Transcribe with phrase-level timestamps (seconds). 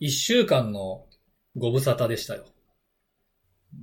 [0.00, 1.04] 一週間の
[1.56, 2.44] ご無沙汰でしたよ。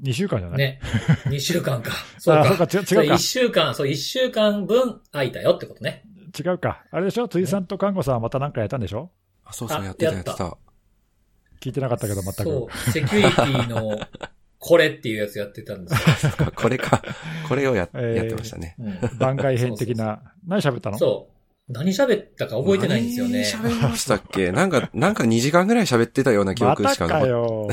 [0.04, 0.58] 2週間じゃない？
[0.58, 0.80] ね。
[1.28, 1.92] 二週間か。
[2.18, 2.68] そ うあ、そうか。
[2.68, 3.24] か、違う違うか一。
[3.24, 6.04] 週間、そう、一週間分空いたよってことね。
[6.38, 6.84] 違うか。
[6.92, 7.28] あれでしょ？
[7.28, 9.12] 辻さんと看護さんはまた何かやったんでしょ？
[9.44, 10.58] あ、そうそう、あやってた、やってた。
[11.60, 12.44] 聞いてなかったけど、全く。
[12.44, 14.00] そう、セキュリティの
[14.60, 16.34] これっていうやつやってたんですよ。
[16.56, 17.02] これか。
[17.50, 18.76] これをや, えーやってましたね。
[18.80, 20.22] うん番外編的な。
[20.48, 20.98] 何喋ったの？
[20.98, 21.41] そう。
[21.72, 23.44] 何喋ったか覚えてないんですよね。
[23.62, 24.52] 何喋りましたっけ？
[24.52, 27.68] なんか、なんか2時間ぐらい喋ってたような記憶しか残っ かよ。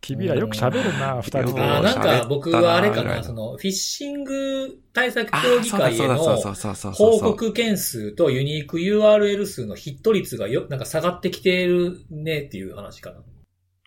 [0.00, 1.60] 君らよく喋るな、二人で。
[1.62, 13.22] あーなんか僕はあれかな、その、フィッシング対策あ協議会への報告件数とユニーク URL 数のヒット率がよ、なんか下がってきてるねっていう話かな。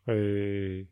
[0.08, 0.86] えー、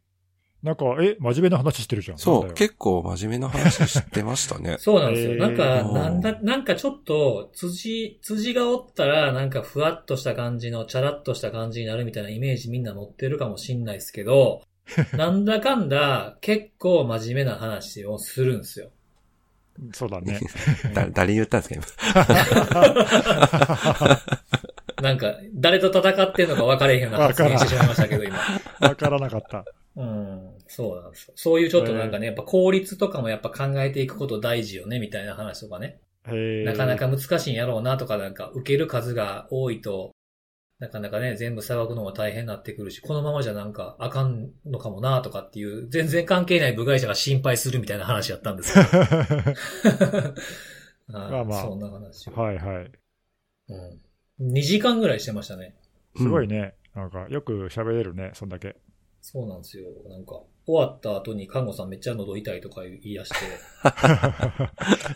[0.64, 2.18] なんか、え、真面目な話してるじゃん。
[2.18, 4.78] そう、結構真面目な話してましたね。
[4.80, 5.36] そうなんですよ。
[5.36, 14.62] なんか、なんだ、なんかちょっと、辻、辻がおったら、なんかふわっとした感じの、チャラっとした感じになるみたいなイメージみんな持ってるかもしんないですけど、
[15.18, 18.90] なんだかんだ、結構真面目な話をするんですよ。
[19.92, 20.40] そうだね。
[20.96, 22.26] だ、誰に言ったんですか、
[24.96, 25.04] 今？
[25.04, 28.40] なんか、誰と戦ってんのか分かれへんような発言してしまいましたけど、今。
[28.80, 29.66] わからなかった。
[29.96, 31.34] うん、そうなんですよ。
[31.36, 36.00] そういうちょっとなんかね、やっぱ効率とかもやっぱ考えていくこと大事よね、みたいな話とかね。
[36.26, 40.12] なかなか難しいんやろうなとか、なんか受ける数が多いと、
[40.80, 48.86] なかなかね、全部さばくのも大変になってくるし、このままじゃなんかあかんのかもなとかっていう、全然関係ない部外者が心配するみたいな話やったんですけど。
[51.08, 52.92] まあまあそんな話を、はいはい。
[54.40, 54.54] うん。
[54.54, 55.76] 2時間ぐらいしてましたね。
[56.18, 56.76] すごいね。
[56.96, 58.76] なんか、よく喋れるね、そんだけ。
[59.26, 59.86] そうなんですよ。
[60.10, 63.36] なんか、終わった後に看護さんめっちゃ喉痛いとか言い出して、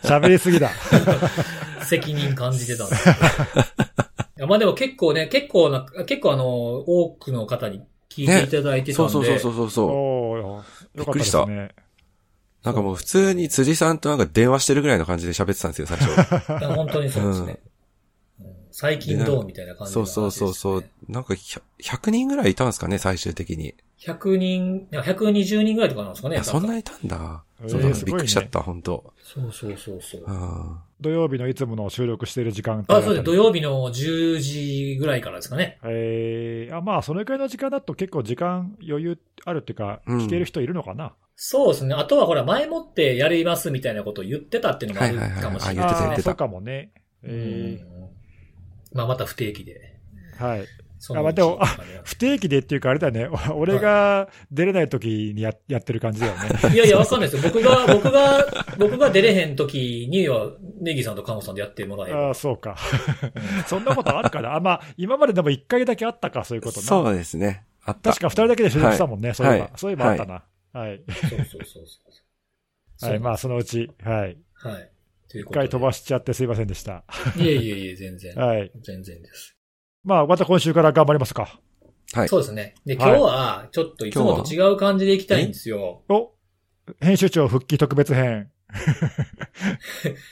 [0.02, 0.70] 喋りすぎだ。
[1.84, 3.16] 責任感じてたんですけど。
[4.38, 6.46] いやまあでも結構ね、結構な、結構あの、
[6.78, 9.90] 多くの方に聞いていただいてたんで、そうそうそうそうそう。
[9.90, 11.74] おーよかったですね。
[12.64, 16.48] なんかもう普通に辻さんとなんか電話してるぐらいの感じで喋ってたんですよ、最初。
[16.58, 17.60] いや本当にそうですね。
[17.62, 17.67] うん
[18.80, 20.84] 最近どうみたいな感じのそうそうそうそう。
[21.08, 23.74] なんか100 100人ぐらいいたんですかね、最終的に。
[23.98, 26.36] 100人、いや120人ぐらいとかなんですかね。
[26.36, 27.42] いや、そんなないたんだ。
[27.60, 30.24] えーそうだ、ねびっくりしちゃった、本当そうそうそうそう。
[30.24, 30.76] うん。
[31.00, 33.24] 土曜日のいつもの収録している時間帯あ、そうです。
[33.24, 33.36] 土日。
[33.38, 35.78] 曜日の10時ぐらいからですかね。
[35.82, 41.14] えー、あまあ、それくらいの時間だと結構時間余裕あるっていうか、うん聞ける人いるのかな？
[41.34, 41.96] そうですね。
[41.96, 46.22] あとはほら、前もってやりますみたいなことを言ってたっていうのもあるはいはいはいかもしれあないですね言ってた言って。
[46.22, 46.90] たそうかもね。
[47.24, 47.97] えうん
[48.98, 49.94] まあまた不定期で。
[50.38, 50.66] ー、はい。
[50.98, 51.60] そあまあでも
[52.02, 53.28] 不定期でっていうか、あれだよね。
[53.50, 56.74] お俺が出れない時にややってる感じだよね。
[56.74, 57.52] いやいや、わかんないですよ。
[57.52, 58.44] 僕が、僕が、
[58.78, 60.50] 僕が出れへん時には、
[60.80, 62.18] ネギさんとカモさんでやってもらえば。
[62.26, 62.76] ああ、そうか。
[63.68, 64.56] そんなことあるかな。
[64.56, 66.86] あ、まあ、今まででも一回だけあったか、そういうことな。
[66.86, 67.64] そうですね。
[67.84, 68.10] あった。
[68.10, 69.64] 確か二人だけで収録したもんね、はいそういえば。
[69.64, 70.44] はいそういえばあったな。
[70.72, 71.02] はい。
[71.06, 71.84] そうそうそう
[72.96, 73.10] そう。
[73.10, 74.36] はい、まあ、そのうち、はい。
[74.64, 74.68] あ。
[74.68, 74.90] はい。
[75.34, 77.04] 一回飛ばしちゃってすいませんでした。
[77.36, 78.34] いえいえいえ、全然。
[78.42, 78.70] はい。
[78.82, 79.56] 全然です。
[80.04, 81.60] まあ、また今週から頑張りますか。
[82.14, 82.28] はい。
[82.28, 82.74] そうですね。
[82.86, 86.02] で、今はい日は、ちょっといつもと違う感じでいきたいんですよ。
[86.08, 86.32] お
[87.00, 88.50] 編集長復帰特別編。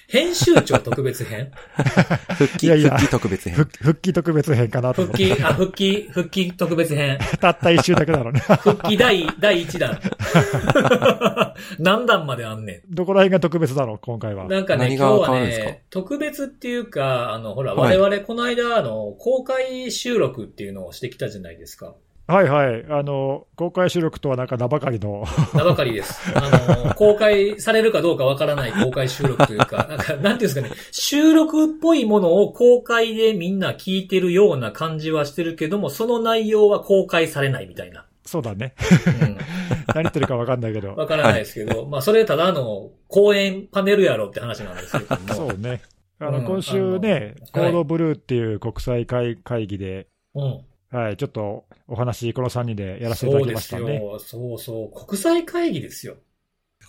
[0.08, 1.50] 編集長特別編？
[2.36, 3.54] 復帰、いやいや復帰特別編。
[3.56, 5.24] 復復帰特別編かなと思って。
[5.24, 7.18] 復帰、あ、復帰、復帰特別編。
[7.40, 8.40] たった一週だけなのね。
[8.40, 10.00] 復帰第、第1弾。
[11.78, 14.48] 何弾まであんねどこら辺が特別だろう、今回はん。。
[14.48, 21.94] なんかね、今日はね、特別っていうか、あの、ほら、はい我々この間、あの、公開収録っていうのをしてきたじゃないですか。
[22.26, 22.84] はいはい。
[22.90, 25.24] あの、公開収録とはなんか名ばかりの。
[25.54, 26.32] 名ばかりです。
[26.34, 26.50] あ
[26.84, 38.06] の、公開されるかどうかわからない公開収録というか、なんか、なんていうんですかね、収録っぽいものを公開でみんな聞いてるような感じはしてるけども、その内容は公開されないみたいな。
[38.24, 38.74] そうだね。
[39.20, 39.38] うん。
[39.94, 40.96] 何言ってるかわかんないけど。
[40.96, 45.34] わからないですけど、まあ、それただの講演パネルやろって話なんですけども。
[45.34, 45.80] そうね。
[46.18, 50.60] あの、うん今週ね、コードブルーっていう国際会会議で、うん。
[50.90, 53.82] はい、ちょっとお話、この3人でやらせていただきましたね。
[53.82, 54.18] そうですよ。
[54.18, 55.06] そうそう。
[55.06, 56.16] 国際会議ですよ。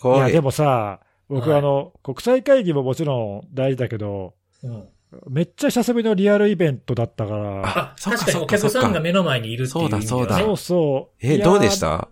[0.04, 4.88] いや、でもさ、僕、はいあの、国際会議ももちろん大事だけど、うん。
[5.28, 10.06] めっちゃ久しぶりのリアルイベントだったから、あ、確かにお客さんが目の前にいるっていう意味ではね。
[10.06, 11.26] そうだそうだそうそう。
[11.26, 12.08] え、いやどうでした？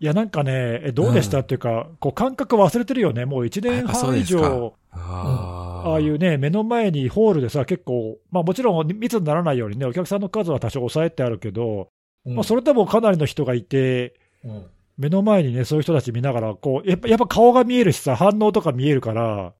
[0.00, 1.40] いや、なんかね、えどうでした？
[1.40, 3.24] っていうか、こう感覚忘れてるよね。
[3.24, 5.90] もう1年半以上、ああ。
[5.90, 11.88] ああいうね、目の前にホールでさ、結構、まあもちろん密にならないようにね、お客さんの数は多少抑えてあるけど、
[12.26, 12.34] うん。
[12.36, 14.14] まあそれでもかなりの人がいて、
[14.44, 14.66] うん。
[14.98, 19.54] 目の前にね、そういう人たち見ながら、こう、やっぱやっぱ顔が見えるしさ、反応とか見えるから、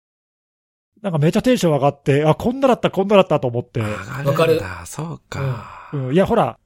[1.01, 3.89] なんかめちゃテンション上がって、あ、こんなだった、こんなだったと思って、わ
[4.23, 4.61] わかる。
[4.61, 5.89] だ、そうか。
[5.95, 6.59] うん、いや、ほら、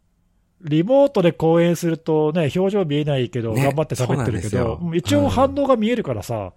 [0.60, 6.52] リモートで講演するとね、表情見えないけど、ね頑張って喋ってるけど、一応反応が見えるからさ、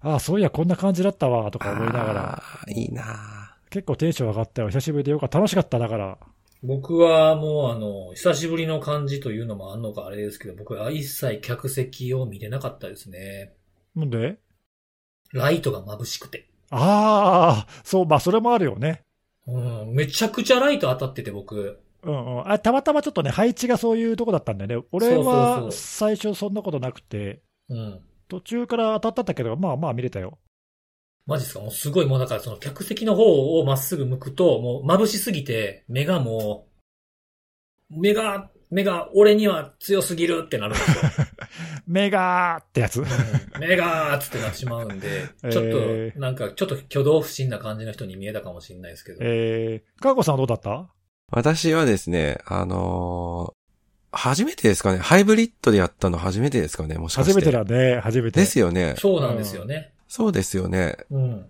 [0.00, 4.68] ああ、そういや、こんな感じだったわ、とか思いながら、いいな結構テンション上がったよ。
[4.68, 5.38] 久しぶりでよかった。
[5.38, 6.18] 楽しかった、だから。
[6.62, 13.54] 僕はもうあの、久しぶりの感じというのもあんのかあれですけど、僕は一切客席を見れなかったですね。
[13.94, 14.38] なんで？
[15.32, 16.48] ライトが眩しくて。
[16.70, 19.02] ああ、そう、まあ、それもあるよね。
[19.46, 21.80] うん、めちゃくちゃライト当たってて僕。
[22.02, 22.50] うんうん。
[22.50, 24.86] あ、たまたまちょっとね、配置がそういうとこだったんだよね。
[24.92, 28.00] 俺そうそうはそう最初そんなことなくて、うん。
[28.28, 30.38] 途中から当たったけど、まあまあ見れたよ。
[31.28, 31.60] マジですか？
[31.60, 36.66] もうすごいもうだからその客席の方をまっすぐ向くと、もう眩しすぎて、目がも
[37.90, 40.90] う、目が、目が俺には強すぎるってなるんです
[41.20, 41.26] よ。
[41.86, 43.00] メガーってやつ。
[43.00, 43.06] うん
[43.60, 45.08] 目がーっつってなってしまうんで、
[45.44, 49.18] えーちょっと、なんか、ちょっと挙動不審な感じの人に見えたかもしれないですけど。
[49.22, 50.88] えー、かんこさんはどうだった？
[51.30, 53.58] 私はですね、あのー
[54.10, 54.98] 初めてですかね？
[54.98, 56.96] ハイブリッドでやったの初めてですかね？
[56.96, 57.32] もしかして。
[57.32, 58.40] 初めてだね、初めて。
[58.40, 58.94] ですよね。
[58.98, 59.92] そうなんですよね。
[60.08, 60.96] そうですよね。
[61.10, 61.46] うん。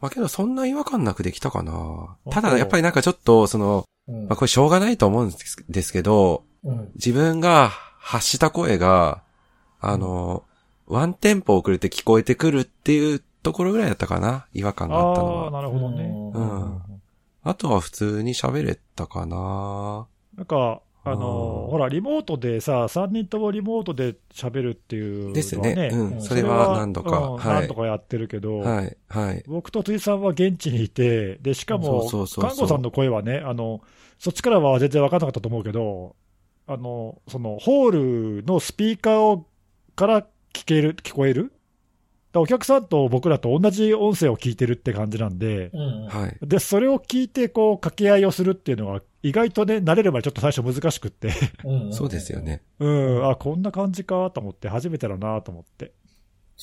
[0.00, 5.30] まあけどそんな違和感なくできたかなおただやっぱりなんかちょっと、その、うんまあこれしょうがないと思うん
[5.68, 6.90] ですけど、うん。
[6.94, 9.22] 自分が発した声が、
[9.80, 10.44] あの、
[10.86, 15.50] ワンテンポ遅れて聞こえてくるっていうところぐらいだったかな違和感があったのああ、は。
[15.50, 16.04] なるほどね。
[16.34, 16.82] うん
[17.44, 20.06] あとは普通に喋れたかな
[20.36, 25.32] なんか、あのうんほら、リモートでさ、3人ともリモートで喋るっていうね。
[25.34, 25.90] ですね。
[25.92, 26.20] ううんん。
[26.22, 27.18] それは何度か。
[27.18, 27.74] うんはい何度。
[27.74, 28.96] かやってるけど、はい。
[29.08, 29.44] はい。
[29.46, 33.82] 僕と辻さんは現地にいて、で、しかも、看護さんの声はね、あの、
[34.18, 36.16] そっちからは全然分からなかったと思うけど、
[36.66, 39.46] あの、その、ホールのスピーカーを
[39.94, 40.22] から
[40.52, 41.52] 聞ける、聞こえる？
[42.34, 46.06] お客さんと僕らと同じ音声を聞いてるって感じなんで、うん。
[46.06, 46.36] はい。
[46.46, 51.32] で、それを聞いて、こう、掛け合いをするっていうのは、意外とね、慣れればちょっと最初難しくって、
[51.64, 52.40] うんそうですよ。
[52.40, 52.62] ね。
[52.78, 55.92] うん、あ、こんな感じかと思って、初めてだなと思って。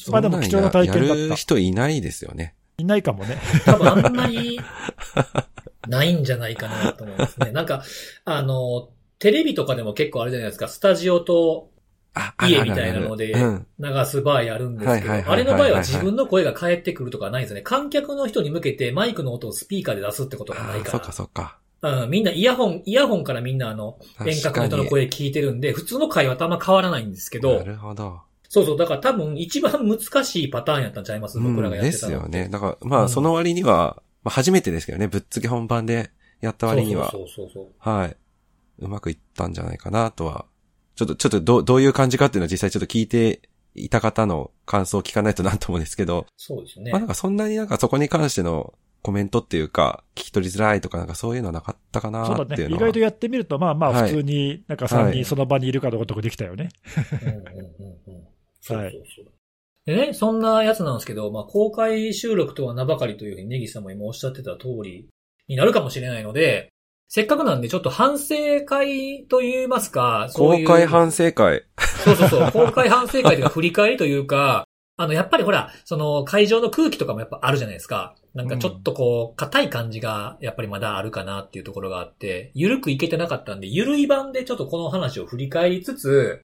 [0.09, 2.55] まあでも貴重な体験だったやる人いないですよね。
[2.77, 3.37] いないかもね。
[3.65, 4.59] 多分あんまり、
[5.87, 7.51] ないんじゃないかなと思いますね。
[7.53, 7.83] なんか、
[8.25, 11.71] あの、テレビとかでも結構あるじゃないですか、スタジオと
[12.13, 13.67] あ、家みたいなのでうん。
[13.79, 17.61] 流す場合あるんですけど、あれの場合は自分の声が返ってくるとかないんですよね。
[17.61, 21.59] 観客の人に向けてマイクの音をスピーカーで出すってことがないかあそっかそっか。
[21.85, 22.03] ら。
[22.03, 28.21] うん、みんなイヤホン、イヤホンからみんなあの、遠隔の人の声聞いてるんで、普通の会話とあんま変わらないんですけなど、るほど。
[28.49, 31.39] そうそう、だから多分一番難しいパターンやったんちゃいます？
[31.39, 32.31] 僕らがやっでてたのって。
[32.31, 32.49] すよね。
[32.49, 36.11] だから、まあ、うんその割には、まあ、初めてですけどね、ぶっつけ本番で
[36.41, 37.67] やった割には、そうそうそうそう。
[37.79, 38.17] はい。
[38.79, 40.45] うまくいったんじゃないかなとは。
[40.95, 43.41] ちょっと、ちょっとどう、どういう感じかっていうのは実際ちょっと聞いて
[43.73, 46.91] いた方の感想を聞かないとなんともですけど、そうですね。
[46.91, 48.73] まあなんかそんなになんかそこに関しての
[49.05, 52.55] コメントっていうか、聞き取りづらいとかなんかそういうのはなかったかなそうだね。
[52.55, 52.81] っていうのは。
[52.81, 56.69] 意外とやってみると、まあまあ、はい普通になんか3はい人その場にいるかどうかとかできたよね。
[57.21, 58.23] うんうんうんうん
[58.61, 59.25] そうそうそう。
[59.85, 65.07] でね、そんなやつなんですけど、まあ、公開収録とは名ばかりというふうにネギさんも今おっしゃってた通り
[65.47, 66.69] になるかもしれないので、
[67.07, 71.61] せっかくなんでちょっと反省会と言いますか、そういう公開反省会。
[72.03, 74.65] そうそうそう、公開反省会というか振り返りというか、
[74.97, 78.15] あの、やっぱりほら、その会場の空気とかもやっぱあるじゃないですか。
[78.33, 86.39] なんかちょっとこう、硬い感じがやっぱりまだあるかなっていうところがあって、ゆるくいけてなかったんで、ゆるい版でちょっとこの話を振り返りつつ、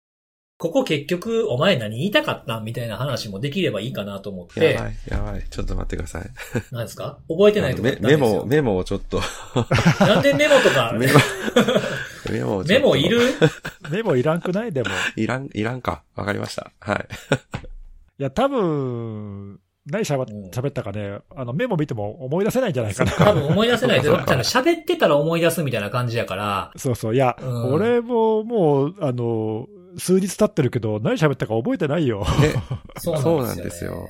[0.57, 5.43] ここ結局お前何言いたかったんみたいな話もできればいいかなと思って、やばい、やばい。
[5.49, 6.29] ちょっと待ってください。
[6.71, 7.17] 何ですか？
[7.27, 9.21] 覚えてないとこメメモ、メモをちょっと。
[10.05, 11.13] なんでメモとか、メモ、
[12.31, 13.21] メモをちょっとメモいる？
[13.89, 14.71] メモいらんくない？
[14.71, 14.89] でも。
[15.15, 16.03] いらん、いらんか。
[16.15, 16.71] わかりました。
[16.79, 17.07] はい。
[18.21, 23.11] いや、多分、何しゃべったかね、あのメモ見ても思い出せないんじゃないかな。
[23.13, 23.99] 多分思い出せない。
[24.05, 27.15] 喋ってたら思い出すみたいな感じやから、そうそう。
[27.15, 29.65] いや、うん俺ももう、あの、
[29.97, 32.23] 数日経ってるけど、何喋ったか覚えてないよ。
[32.39, 32.53] で、
[32.99, 34.07] そうなんですよ、ね。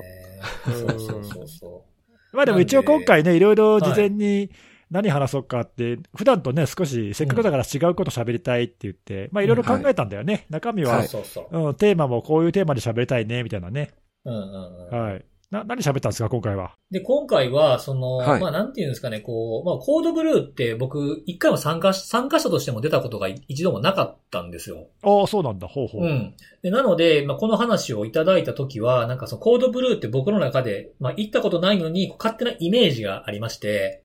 [0.65, 1.85] そうなんですよそうそうそうそ
[2.33, 4.49] まあでも一応今回ね、いろいろ事はい前に
[4.91, 10.45] 何話そうかって、普段とね、少しせっかくだから違うこと喋りたいって言って、まあいろいろ考えたんだよね。
[10.49, 10.87] 中身う。
[10.87, 11.67] は、そうそうそう。
[11.67, 13.91] うん、テーマもこういうテーマで喋りたいね、みたいなね。
[14.25, 15.03] うんうんうん。
[15.03, 15.25] はい。
[15.49, 16.77] な、何喋ったんですか、今回は？
[16.91, 24.87] で、今回は、その、はいまあなんていうんですかね、こう、まあコードブルーって僕、一回も参加し、参加者としても出たことが一度もなかったんですよ。
[25.03, 26.03] ああ、そうなんだ、ほうほう。
[26.03, 26.33] うん。
[26.61, 34.03] で、なので、まあこの話をいただいたときは、なんかそのコードブルーって僕の中で、まあ行ったことないのに、勝手なイメージがありまして、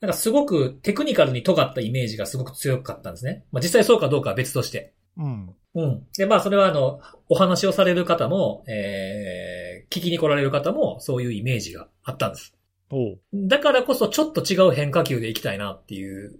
[0.00, 3.44] なんかすごくテクニカルに尖ったイメージがすごく強かったんですね。
[3.52, 4.94] まあ実際そうかどうかは別として。
[5.18, 5.54] うん。
[5.76, 6.06] うん。
[6.16, 12.54] で、まあ、それはあの、お話をされる方も、えー、聞きに来られる方も、そういうイメージがあったんです。
[12.90, 13.20] おう。
[13.34, 16.38] だからこそ、ちょっと違う変化球でいきたいなっていう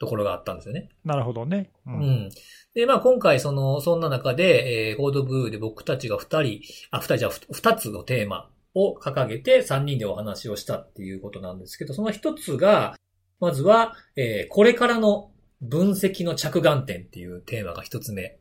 [0.00, 0.88] ところがあったんですよね。
[1.04, 1.70] なるほどね。
[1.86, 1.92] う。
[1.92, 2.30] うんん。
[2.74, 12.96] で、まあ今回その、そんな中で、えー、コードブルーで僕たちが二人、あ、二人じゃ二つのテーマを掲げて三人でお話をしたっていうことなんですけど、その一つが、
[13.38, 15.31] まずは、えー、これからの
[15.62, 18.38] 分析の着眼点っていうテーマが一つ目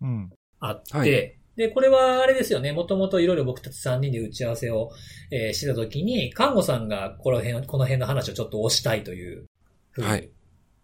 [0.00, 0.32] うん。
[0.60, 4.92] あって、はいで、これはあれですよね、もともといろいろ僕たち3人で打ち合わせを、
[5.30, 9.44] えーしてた時に、看護さんがこの辺、この辺の話をちょっと押したいという
[9.90, 10.30] ふうにはい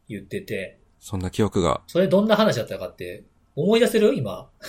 [0.08, 1.80] 言ってて、そんな記憶が。
[1.86, 3.24] それどんな話だったかって
[3.54, 4.14] 思い出せる？
[4.14, 4.50] 今。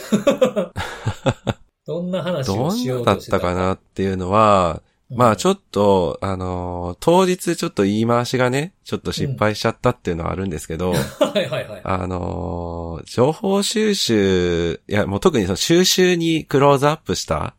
[1.85, 11.25] どんな話どをしよんなだっうとしてたたかなっていうのは、まあちょっっと、あのー当日ちょっと言い回しがね、ちょっと失敗しちゃったっていうのはあるんですけど、と。
[11.25, 11.81] はいはいはい。
[11.83, 17.55] あのー情報収集、いや、もう特にその収集にクローズアップした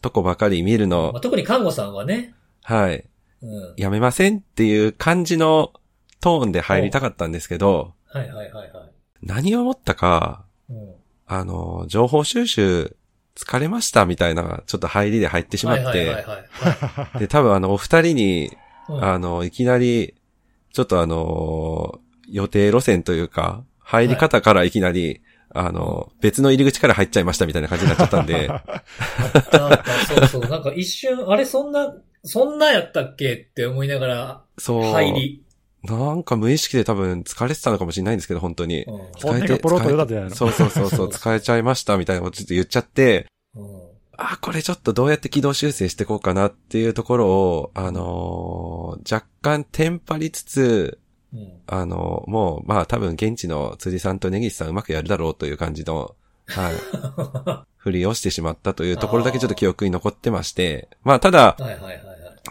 [0.00, 3.04] とこばかり見るのまあ、、特に看護さんはね、はい、
[3.42, 3.74] うん。
[3.76, 5.72] やめませんっていう感じの
[6.20, 8.90] トーンで入りたかったんですけど、はいはいはいはい。
[9.22, 10.94] 何を思ったか、うん
[11.30, 12.96] あのー情報収集
[13.38, 16.24] 疲れましたみたいな、ちょっと入りで入ってしまって。
[17.18, 18.56] で、多分あの、お二人に、
[18.88, 20.14] うんあの、いきなり、
[20.72, 28.48] ちょっとあのー予定路線というか、入り方からいきなり、あの、別の入り口から入っちゃいましたみたいな感じになっちゃったんで、
[30.06, 30.40] そうそう。
[30.42, 34.82] なんか一瞬、あれそんな、そんなやったっけって思いながら、そう。
[34.82, 35.42] 入り。
[35.84, 38.82] なんか無意識で多分疲れてたのかもしれないんですけど、本当に。
[38.84, 38.98] うん。
[39.22, 43.80] 本音がポロッと出たんじゃないのそうそうそうそう、疲れちゃいましたみたいなことちょっと言っちゃって、うん。
[44.16, 50.98] あ、これちょっとどうやって軌道修正していこうかなっていうところを、あのー若干テンパりつつ、
[51.32, 51.52] うん。
[51.68, 56.16] あのーもう、まあ多分現地の辻さんと根岸さんうまくやるだろうという感じの、
[56.46, 56.74] はい、
[57.76, 61.98] ふりをしてしまったというところだけちょっと記憶に残ってまして、まあただ、はいはいはいはい。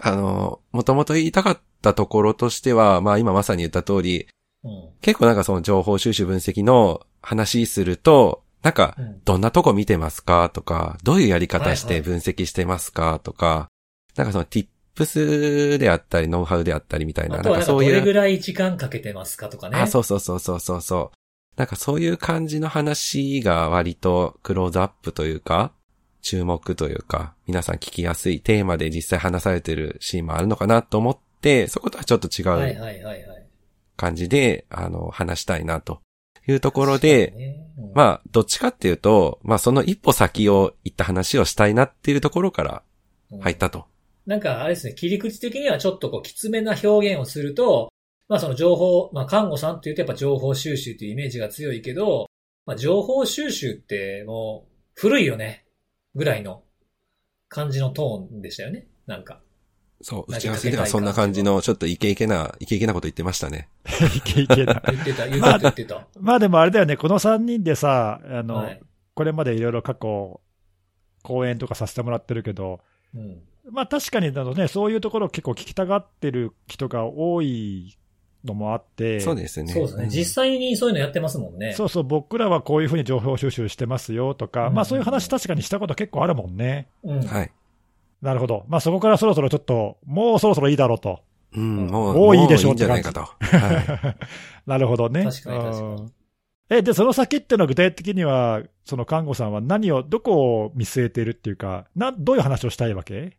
[0.02, 4.28] あのーもともと言いたかったところとしては、まあ今まさに言った通り、
[4.64, 4.90] うん。
[5.02, 9.22] 結構なんかその情報収集分析の話すると、なんか、うん。
[9.24, 10.50] どんなとこ見てますか？
[10.50, 13.20] とか、どういうやり方して分析してますか？
[13.24, 13.70] とか、
[14.16, 19.48] なんかその tips であったり、ノウハウであったりみたいな、なんかそういう、れぐらい時間かけてますか？
[19.50, 19.78] とかね。
[19.78, 21.18] あ、そうそうそうそうそうそう。
[21.56, 25.72] なんかそういう感じの話が割とクローズアップというか、
[26.22, 31.27] 注目というか、皆さん聞きやすいテーマで実際話されてるシーンもあるのかなと思って、
[31.68, 33.48] そことはちょっと違はいう。
[33.96, 36.02] 感じで、あの、話したいなと
[36.48, 42.84] いうところで、ねうんまあ、どっちかっていうと、まあ、その一歩先を行った話をしたいなっていうところから
[43.42, 43.86] 入ったと。
[44.26, 47.90] なんか、あれですね、切り口的にはちょっとこう、きつめな表現をすると、
[48.28, 52.28] まあその情報、まあ看護さんって言うとやっぱ情報収集っていうイメージが強いけど、
[52.66, 55.66] まあ情報収集ってもう古いよね、
[56.14, 56.64] ぐらいの
[57.48, 59.42] 感じのトーンでしたよね、なんか。
[60.02, 63.70] そう、打ち合わせではそんな感じの、ちょっとイケイケな、イケイケなこと言ってましたね。
[64.16, 64.82] いけいけな。
[64.86, 66.08] 言ってた、言ってた、言ってた。
[66.20, 68.82] まあでもあれだよね、この3人でさ、あの、はい。
[69.16, 70.40] これまでいろいろ過去、
[71.24, 72.80] 講演とかさせてもらってるけど、
[73.16, 73.42] うん。
[73.72, 77.98] まあ確かにあの、ね、そういうところを結構聞きたがってる人が多い
[78.46, 79.74] のもあって、そうですね。
[79.74, 80.06] そうですね。
[80.06, 81.74] ん実際にそういうのやってますもんね。
[81.74, 86.88] そうそう、僕らはこういうふうに情報収集してますよとか、うんまあそういう話確かにしたこと結構あるもんね。
[87.04, 87.22] うん。
[87.22, 87.52] はい。
[88.22, 88.66] なるほど。
[88.68, 91.20] まあそこからそろそろちょっと、もうそろそろいいだろうと。
[91.56, 93.22] うん、もう、もういいでしょうもういいんじゃないかと。
[93.22, 93.28] は
[94.12, 94.18] い。
[94.70, 95.24] なるほどね。
[95.24, 96.14] 確かに確かにうん
[96.70, 103.38] え、で、その先っていうのは具体的には、その看護さんは何を、どこを見据えているっていうか、な、どういう話をしたいわけ？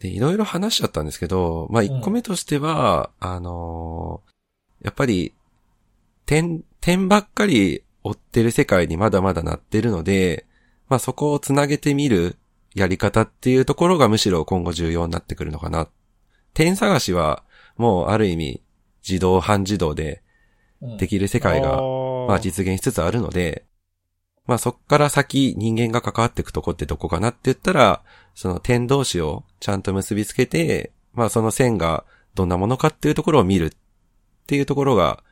[0.00, 4.36] で、いろいろ話しちゃったんですけど、まあ、一個目としては、あのー
[4.82, 5.32] やっぱり、
[6.26, 10.44] 点、点ばっかり追ってる世界にまだまだなってるので、
[10.88, 12.36] まあ、そこをつなげてみる
[12.76, 15.88] やり方っていうところがむしろ今後重要になってくるのかな。
[16.52, 17.42] 点探しは、
[17.76, 18.62] もうある意味、
[19.06, 20.22] 自動、半自動で
[20.82, 21.80] うんできる世界が、
[22.28, 23.64] まあ実現しつつあるので、
[24.46, 28.02] まあそっから先人間が関わっていくとこってどこかなって言ったら、
[28.34, 32.04] その点同士をちゃんと結びつけて、まあその線が
[32.34, 33.70] どんなものかっていうところを見るっ
[34.46, 35.22] ていうところが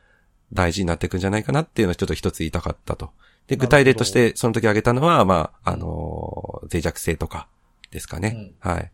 [0.53, 3.11] 大事になっていくんじゃないかなっていうのをちょっと一つ言いたかったと。
[3.47, 7.47] で、具体例としてその時挙げたのは、まあ、あのー脆弱性とか
[7.91, 8.53] ですかね。
[8.59, 8.91] はい。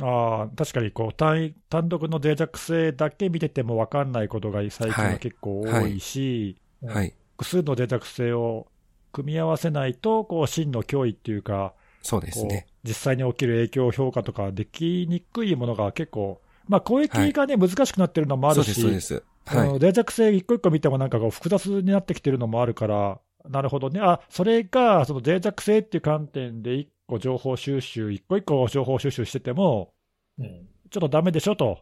[0.00, 7.14] ああ、確かにこう単位、単独の脆弱性だけ見てても分かんないことが最近は結構多いし、うんはい。
[7.36, 8.66] 複数の脆弱性を
[9.12, 12.66] 組み合わせないと、こう真の脅威っていうか、そうですね。
[12.82, 19.22] 実際に起きる影響評価とかできにくいものが結構、まあ、攻撃がね、難しくなってるのもあるそうです、そうでし、す。
[19.46, 19.68] はい。
[19.78, 24.00] 脆弱性一個一個見てもなんかこう複雑になってきてるのもあるから、なるほどね。
[24.00, 29.92] あ、それが、その脆弱性っていう観点で一個情報収集、一個一個情報収集してても、
[30.38, 30.68] うん。
[30.90, 31.80] ちょっとダメでしょと。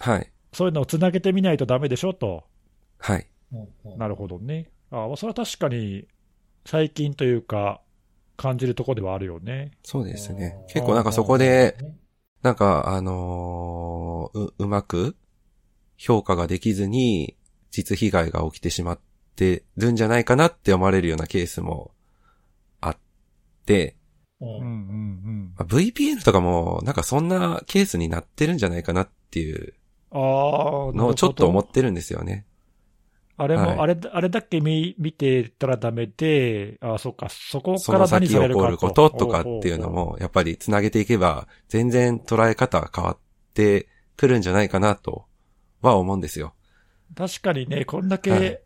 [0.00, 0.32] はい。
[0.52, 2.44] そういうのをつなげてみないとダメでしょと。
[2.98, 3.26] はい。
[3.98, 4.70] なるほどね。
[4.90, 6.06] あそれは確かに、
[6.64, 7.82] 最近というか、
[8.36, 9.72] 感じるところではあるよね。
[9.84, 11.76] そうですね結構なんかそこで、
[12.42, 15.16] なんか、あのーう、うまく
[16.02, 17.36] 評価ができずに
[17.70, 19.00] 実被害が起きてしまっ
[19.36, 21.92] てるんじゃないかなって思われるようなケースも
[22.80, 22.96] あっ
[23.66, 23.96] て、
[24.40, 24.48] うん。
[24.48, 29.74] うんうんまあ VPN とかもなんかそんなケースになってるんじゃないかなっていう
[30.10, 32.46] のをちょっと思っってるんですよね。
[33.36, 33.78] あれも、はい。
[33.78, 43.18] あれ、あれだけ見、見てたらダメで、あそっか、そこそからの先起何されるかこることとかっていうのも、やっぱり繋げていけば、全然捉え方が変わっ
[43.54, 45.26] てくるんじゃないかなと
[45.90, 46.54] は思うんですよ。
[47.14, 48.62] 確かにね、こんだはいけ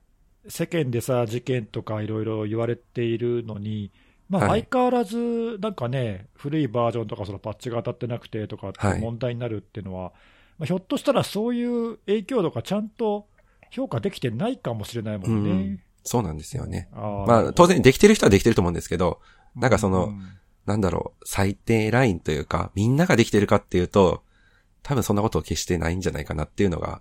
[0.49, 3.91] 世間でさ、事件とかいろいろ言われているのに、
[4.29, 10.13] まあ、はい相変わらず、なんかね、古いバージョンとか、そのパッチが当たってなくてとか問題になるっていうのは、
[10.59, 13.27] まあ、ひょっとしたらそういう影響度がちゃんと
[13.71, 15.51] 評価できてないかもしれないもんね。
[15.51, 16.89] うんそうなんですよね。
[16.93, 19.21] あーまあ、当然できてる人はできてると思うんですけど、
[19.57, 20.23] なんかそのうん
[20.67, 24.25] なんだろう、最低ラインというか、みんなができてるかっていうと、
[24.83, 27.01] 多分そんなことを決してないんじゃないかなっていうのが、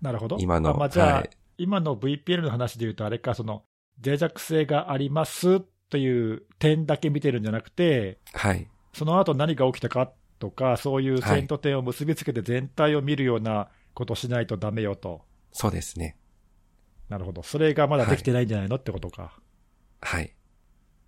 [0.00, 0.36] なるほど。
[0.40, 3.64] 今のあまあ、じゃあ、はい今の VPN の話で言うと、あれか、その、
[4.04, 5.60] 脆弱性があります
[5.90, 8.68] という点だけ見てるんじゃなくて、はい。
[8.92, 15.22] その後何が起きたかとか、そういう線と点を結びつけて全体を見るようなことしないとダメよと。
[15.52, 16.18] そうですね。
[17.08, 17.42] なるほど。
[17.42, 19.38] それがまだできてないんじゃないの、ってことか。
[20.02, 20.24] はい。
[20.24, 20.28] っ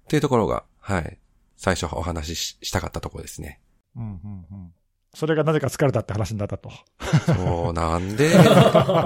[0.08, 1.18] ていうところが、はい。
[1.56, 3.60] 最初お話しししたかったところですね。
[3.96, 4.72] うんうんうん。
[5.14, 6.70] それがなぜか疲れたって話になったと。
[7.26, 8.42] そう、なんで、ね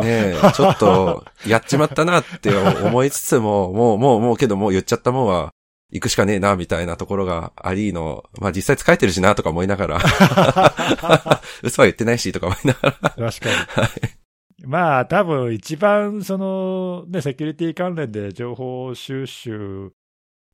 [0.02, 5.52] え、ちょっと、やっちまったなって思いつつも、もう、もう、もうけどもう言っちゃったもんは、
[5.92, 10.00] 行くしかねえな、みたいなところがありの、まあ実際疲れてるしな、とか思いながら、
[11.62, 13.50] 嘘は言ってないし、とか思いながら、確か
[14.60, 14.66] に。
[14.66, 19.92] まあ、多分一番、その、ね、セキュリティ関連で情報収集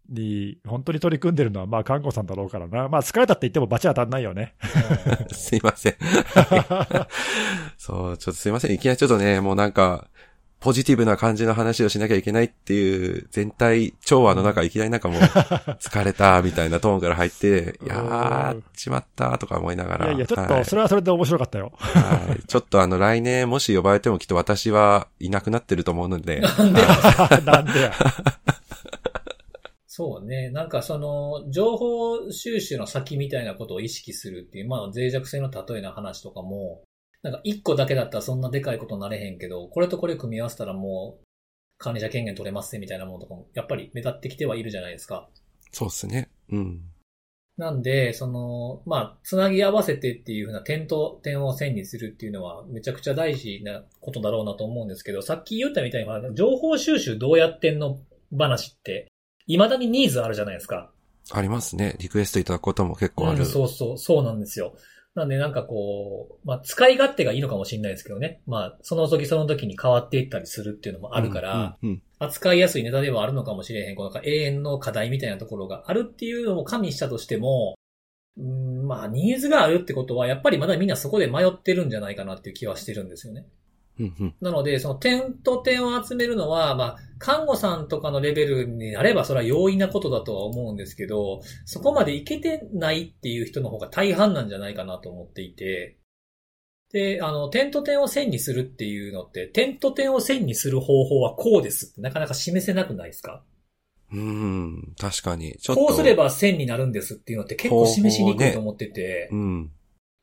[0.09, 2.89] に本当に取り組んでるのは、まあ、看護さんだろうからな。
[2.89, 4.55] まあ、疲れたって言ってもバチ当たんないよね。
[5.33, 5.95] すいません。
[7.77, 8.73] そう、ちょっとすいません。
[8.73, 10.09] いきなりちょっとね、もうなんか、
[10.61, 15.21] ポジティブな感じの話をしなきゃいけないっていう全体調和の中いきなりなんかもう、
[15.79, 20.07] 疲れたみたいなトーンから入って、いやー、ちまったとか思いながら。
[20.07, 21.71] いやいや、ちょっと、はいそれはそれで面白かったよ。
[21.77, 26.83] はいちょっとあの来年もし呼ばれてもきっと私はいなくなってると思うので、なんで
[27.45, 27.93] なんでや。
[29.99, 30.51] そうね。
[30.51, 36.85] なんかその、情報収集の先みたいなことを意識するっていう、まあ脆弱性の例えの話とかも、
[37.25, 41.25] なんか一個だけだったらそんなでかいことになれへんけど、これとこれ組み合わせたらもう、
[41.79, 45.29] 管理者権限取れますねみたいなものとかも、やっぱり目立ってきてはいるじゃないですか。
[45.73, 46.31] そうですね。
[46.53, 46.81] うん。
[47.57, 57.99] なんで、その、まあ、つなぎ合わせてっていうふうな点と点を線にするっていうのはめちゃくちゃ大事なことだろうなと思うんですけど、さっき言ったみたいに、情報収集どうやってんの
[58.31, 59.08] 話って、
[59.49, 60.91] 未だにニーズあるじゃないですか。
[61.33, 61.97] ありますね。
[61.99, 63.41] リクエストいただくことも結構ある。
[63.41, 64.75] うん、そうそう、そうなんですよ。
[65.15, 68.41] なんでなんかこう、まあ、使い勝手がいいのかもしれないですけどね。
[68.47, 73.95] まあ、その時その時に変わっていったりするっていうのもあるから、うんうん扱いやすいネタではあるのかもしれへん。
[73.95, 77.77] この永遠の課題みたいなところがあるっていうのを加味したとしても、
[78.37, 83.47] うんまあ、ニーズがあるってことは、やっぱりまだみんなそこで迷ってるんじゃないかなっていう気はしてるんですよね。
[83.99, 95.97] うんうんなので、その点と点を集めるのは、まあ、看護さんとかのレベルになればそれは容易なことだとは思うんですけど、そこまでいけてないっていう人の方が大半なんじゃないかなと思っていて、
[96.93, 103.43] で、あの、点と点を線にするっていうのって、点と点を線にする方法はこうですってなかなか示せなくないですか？
[104.11, 105.57] うん、確かに。
[105.61, 105.87] ちょっと。
[105.87, 109.71] こうすれば線になるんですっていうのって結構示しにくいと思ってて、うん。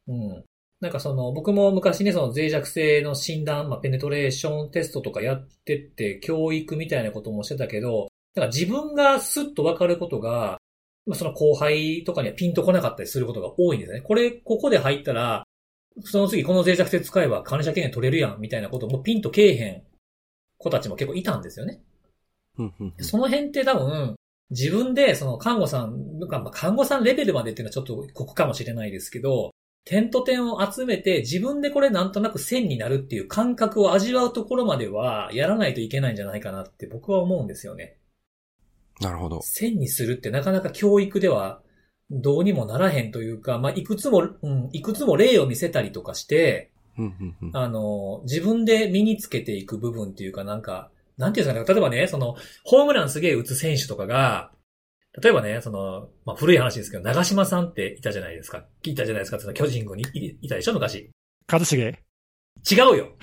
[0.08, 0.44] うん。
[0.86, 10.60] なんかその、僕も昔ね、その脆弱性の診断、まあ、ペネトレーションテストとかやってって、教育みたいなこともしてたけど、なんか自分がスッとわかることが、
[11.08, 14.02] まあ、その後輩とかにはピンとこなかったりすることが多いんですね。
[14.02, 15.44] これ、ここで入ったら、
[16.04, 19.84] その次この脆弱性使えば管理者権限取れるやん、みたいなこともピンとけえへん
[20.60, 21.82] 子たちも結構いたんですよね。
[23.00, 24.16] その辺って多分、
[24.52, 29.55] 自分でその看護さん、なんかまあ看護さんレベルまでっていうのはちょっと酷かもしれないですけど、
[29.86, 37.98] 点と点を集めて自分でこれなんとなく線になるっていう感覚を味わうところまではやらないといけないんじゃないかなって僕は思うんですよね。
[39.00, 39.42] なるほど。
[39.42, 41.62] 線にするってなかなか教育では
[42.10, 46.72] どうにもならへんというか、まあ、いくつも、うん、いくつも例を見せたりとかして、
[47.54, 54.52] あの、自分で身につけていく部分っていうかなんか、なんていうんですかね、例えばね、その、ホームランすげえ打つ選手とかが、
[55.22, 58.66] 例えばね、その、まあ、古い話ですけど、長島さんっていたじゃないですか。
[58.84, 61.10] いたじゃないですか、その巨人軍にいいたでしょ、昔。
[61.48, 61.98] 一茂
[62.68, 63.10] 違うよ。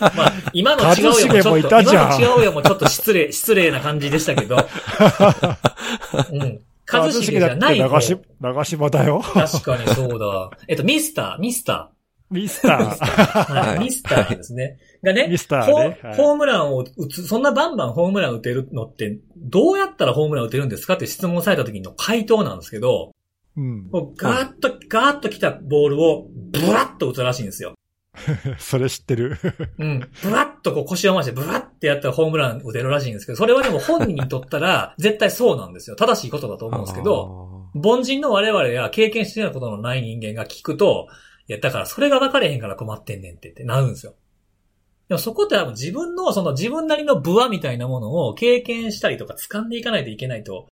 [0.00, 4.56] まあ、今の違うよもちょっと、今の違うよもちょっと失礼、失礼な感じでしたけど。
[6.32, 6.60] うん。
[6.84, 9.22] 一茂じゃない方長し長島だよ。
[9.22, 10.50] 確かにそうだ。
[10.68, 11.92] えっと、ミスター、ミスタ
[12.30, 13.78] ミスター。
[13.78, 14.78] ミスターですね。
[15.02, 15.98] がね、ミスターホね。
[16.02, 23.12] はいーホームランを打つ、そんなバンバンホームラン打てるのって、どうやったらホームラン打てるんですかって質問された時の回答なんですけど、
[23.56, 23.88] うん。
[23.90, 27.74] もうガーッと、ガーッと来たボールを、ブワッと打つらしいんですよ。
[28.58, 29.38] それ知ってる。
[29.78, 30.08] うん。
[30.22, 35.96] ブワッとこう腰を回して、ブワッてやったらホームラン打てるらしいんですけど、それはでも本人にとったら、 絶対そうなんですよ。
[35.96, 41.08] 正しいことだと思うんですけど、凡人の我々や経験してないことのない人間が聞くと、
[41.48, 44.14] いや、だからそれが分かれへんから困ってんねんってってなるんですよ。
[45.08, 50.68] でもそこって多分自分の、その自分なりのブワみたいなものを経験したりとか掴んでいかないといけないと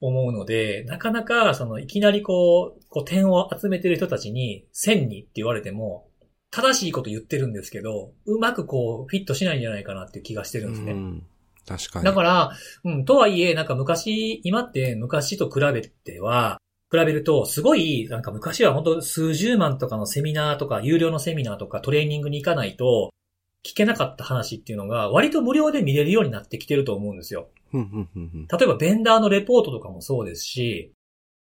[0.00, 6.08] 思うので、なかなか、その、いきなりこう、こう点を集めてる人たちに、千にって言われても、
[6.50, 10.92] 正しいこと言ってるんですけど、うまくこう、フィットしないんじゃないかなっていう気がしてるんですね。
[10.92, 11.26] うん
[11.66, 12.04] 確かに。
[12.04, 12.50] だから、
[12.84, 16.58] うん、とはいえ、なんか昔、今って昔と比べては、
[16.90, 23.10] 比べると、すごい、なんか昔は本当数十万とかのセミナーとか、有料のセミナーとかトレーニングに行かないと、
[23.64, 27.48] 聞けなかった話っていうのが、割と無料で見れるようになってきてると思うんですよ。
[27.72, 30.92] 例えば、ベンダーのレポートとかもそうですし、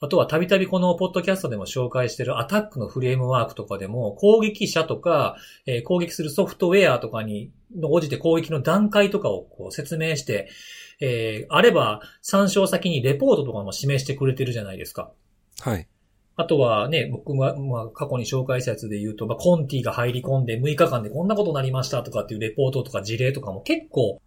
[0.01, 10.49] あとはたびたびこのポッドキャストでも紹介してるアタックのフレームワークとかでも、攻撃者とか、えー攻撃するソフトウェアとかに、の応じて攻撃の段階とかをこう説明して、
[11.01, 15.13] えーあれば参照先にレポートとかも示してくれてるじゃないですか。
[15.61, 15.89] はい。
[16.37, 24.21] あとはね、僕が、まあ、過去に紹介したやつで言うと、まあ、コンティが入り込んで6日間でこんなことになりましたとかっていうレポートとか事例とかも結構、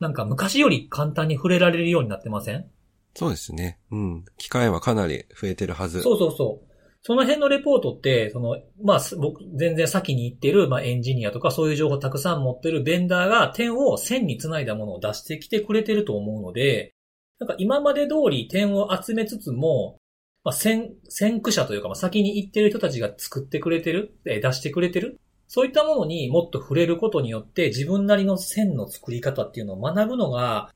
[0.00, 2.66] なんか昔より簡単に触れられるようになってません？
[3.14, 3.78] そうですね。
[3.92, 4.24] うん。
[4.36, 6.02] 機会はかなり増えてるはず。
[6.02, 6.66] そうそうそう。
[7.02, 16.94] その辺のレポートって、その、まあ、す僕、全然先に行ってる、まあ、エンジニアとかそういう情報をたくさん持ってるベンダーが点を線につないだものを出してきてくれてると思うので、
[17.38, 19.98] なんか今まで通り点を集めつつも、
[20.44, 25.18] まあ、先、先駆者というか、まあ、先に行ってる人たちが作ってくれてる、えー出してくれてる。
[25.48, 30.72] そういったものにもっと触れることによって、自分なりの線の作り方っていうのを学ぶのが、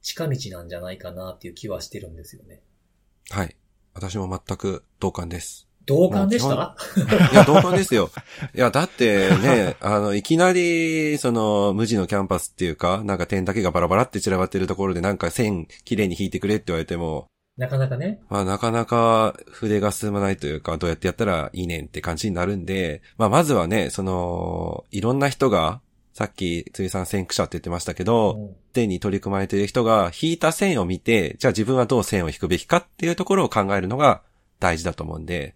[0.00, 2.62] 近道なんじゃないかなっていう気はしてるんですよね。
[3.30, 3.56] はい。
[3.94, 5.68] 私も全く同感です。
[5.86, 6.76] 同感でした？
[7.32, 8.10] いや、同感ですよ。
[8.54, 17.26] いや、だってね、 あの、いきなり、その、無地のキャンパスっていうか、なんか点だけがバラバラって散らばってるところで、なんか線綺麗に引いてくれって言われても、
[17.62, 18.20] なかなかね。
[18.28, 25.80] まあ、なかなか筆が進まないというか、どうやってやったらいいねんって感じになるんで、まあ、まずはね、その、いろんな人が、
[26.12, 34.22] さっき、つゆさん先駆者って言ってましたけど、うん点に取り組まれている人が引いた線を見て、じゃあ自分はどう線を引くべきかっていうところを考えるのが
[34.58, 35.54] 大事だと思うんで、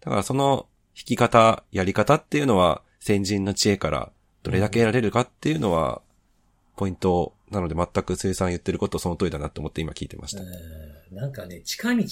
[0.00, 6.00] だからその引き方、やり方っていうのは先人の知恵からどれだけ得られるかっていうのは
[6.76, 10.42] ポイントなので全くつゆさん言ってることその通りだなと思って今聞いてました。
[10.42, 10.48] うん
[11.10, 12.06] なんかね、近道っ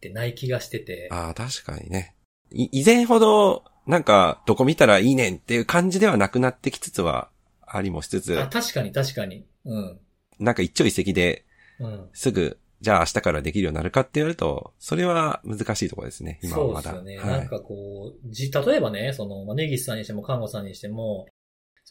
[0.00, 1.08] てない気がしてて。
[1.10, 2.14] ああ、確かにね。
[2.50, 7.30] い以前ほど、なんか、どこ見たらいいねんっていう感じではなくなってきつつは、
[7.66, 9.46] ありもしつつ、あ、確かに確かに。
[9.64, 10.00] うん。
[10.38, 11.44] なんか一朝一夕で
[11.78, 12.08] うん。
[12.12, 16.92] すぐ、じゃあ明日からできるようになるかって言われると、それは難しいところですね、今はそうまだ。
[16.92, 17.16] ですよね。
[17.18, 17.26] はい。
[17.40, 21.26] なんかこう、じ、例えばね、その、まあ、ネギスさんにしても、看護さんにしても、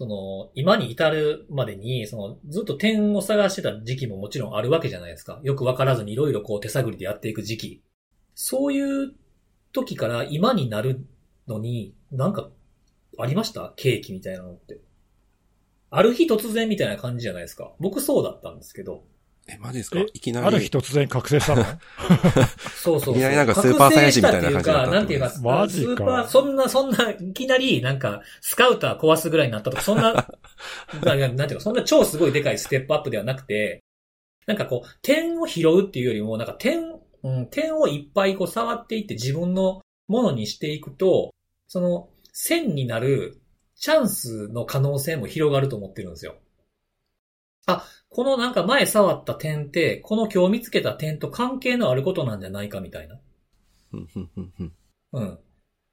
[0.01, 5.39] その、今に至るまでに、その、ずっと点を探してた時期ももちろんあるわけじゃないですか。
[5.43, 7.83] よくわからずにいろいろこう手探りでやっていく時期。
[8.33, 9.13] そういう
[9.73, 11.05] 時から今になる
[11.47, 12.49] のに、なんか、
[13.19, 13.73] ありました？
[13.75, 14.79] ケーキみたいなのって。
[15.91, 17.71] ある日突然みたいな感じじゃないですか。
[17.79, 19.03] 僕そうだったんですけど。
[19.47, 19.99] え、マジですか？
[19.99, 20.47] えいきなり。
[20.47, 21.63] ある日突然覚醒したの？
[22.75, 23.15] そ うそうそう。
[23.15, 30.13] いきなりなんかスーパーサイヤ人みたいな感じになったなんていうか、マジかスーパー、そんな、そんな、いきなり、なんか、スカウター壊すぐらいになったとか、そんな、
[31.03, 33.83] ななんていうか、そんな超すごいでかいステップアップではなくて、
[34.45, 41.33] なんかこう、点を拾うっていうよりも、なんか点、うん、点をいっぱいこう触っていって自分のものにしていくと、
[41.67, 43.39] その、線になる
[43.75, 46.35] チャンスの可能性も広がると思ってるんですよ。
[47.65, 53.19] あ、このなんか前触った点って、この今日見つけた点と関係のあることなんじゃないかみたいな。
[55.13, 55.39] うん。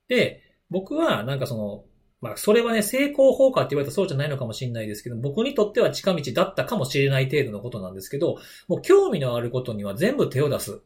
[0.09, 1.85] で、僕はなんかその、
[2.21, 10.83] まあそれはね、成功法かって言われたらそうじゃないのかもしれないですけど、僕にとっては近道だったかもしれない程度のことなんですけど、もう興味のあることには全部手を出す。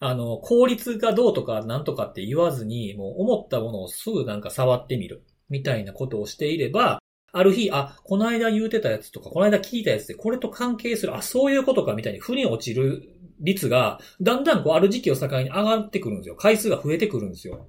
[0.00, 5.24] あの、効率がどうとかなんとかって言わずに、もう思ったものをすぐなんか触ってみる。
[5.48, 6.98] みたいなことをしていれば、
[7.32, 13.08] ある日、あ、この間言うてたやつとか、この間聞いたやつで、これと関係する、あ、そういうことかみたいに腑に落ちる
[13.40, 16.36] 率が、だんだんこう、ある時期を境に上がってくるんですよ。
[16.36, 17.66] 回数が増えてくるんですよ。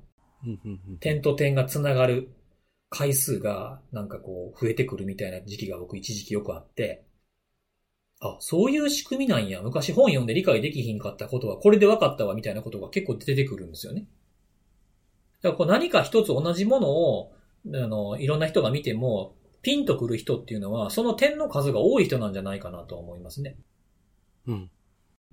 [0.99, 2.29] 点と点がつながる
[2.89, 7.05] 回数がなんかこう増えてくるみたいな時期が僕一時期よくあって、
[8.19, 9.61] あ、そういう仕組みなんや。
[9.61, 14.07] 昔本読んで理解できひんかったことはこれで分かったわみたいなことが結構出てくるんですよね。
[15.41, 17.33] だからこう何か一つ同じものを、
[17.65, 23.55] あの、いろんな人が見ても、ピンとくる人っていうのは、その点の数が多い人なんじゃないかなとは思いますね。
[24.45, 24.69] うん。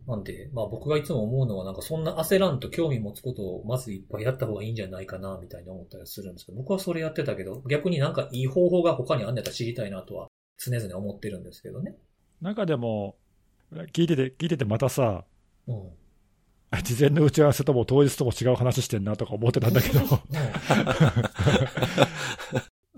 [0.06, 11.96] なんで、まあ僕がいつも思うのはなんかそんな焦らんと興味持つことをまずいっぱいやった方がいいんじゃないかなみたいに思ったりするんですけど、僕はそれやってたけど、逆になんかいい方法が他にあんねたら知りたいなとは常々思ってるんですけどね。
[12.40, 13.16] なんかでも、
[13.92, 15.24] 聞いてて、聞いててまたさ、
[15.66, 15.90] うん。
[16.84, 20.00] 事前の打ち合わせとも当日とも違う話してんなとか思ってたんだけど、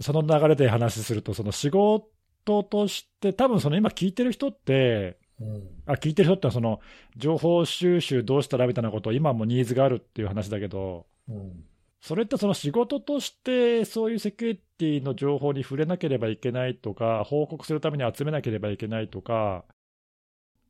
[0.02, 5.68] その流れで話すると、その仕事として、多分その今聞いてる人って、うん。
[5.86, 6.80] あ聞いてる人ってその
[7.16, 11.64] 情報収集どうしたらみたいなこと、今もニーズがあるっていう話だけど、うん。
[12.00, 19.64] それってその仕事として、そういうセキュリティの情報に触れなければいけないとか、報告するために集めなければいけないとか、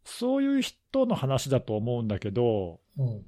[0.05, 3.25] そういう人の話だと思うんだけど、うん。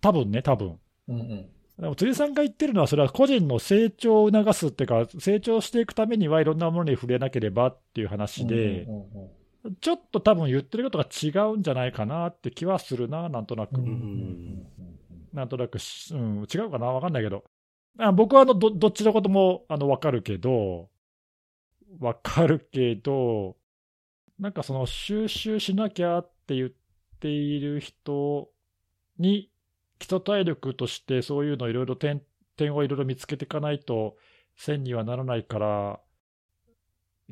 [0.00, 1.16] 多分ね、多分うん。
[1.16, 1.48] うん。
[1.78, 8.86] でも辻さんが言ってるのは、それは個人の成長を促すっていうか、成長していくためにはいろんなものに触れなければっていう話で
[9.80, 13.80] ちょっと多分言ってることが違うんじゃないかなって気はするな、なんとなく。
[15.32, 17.44] なんとなくし、うん、違うかな、わかんないけど。
[17.98, 20.88] あ僕はあのどどっちのこともあの分かるけど、
[21.98, 23.56] 分かるけど、
[24.38, 26.70] なんかその収集しなきゃって言っ
[27.20, 28.48] ている人
[29.18, 29.50] に、
[29.98, 32.22] 基礎体力としてそういうのいろいろ点
[32.56, 34.16] 点をいろいろ見つけていかないと、
[34.56, 36.00] 線にはならないから、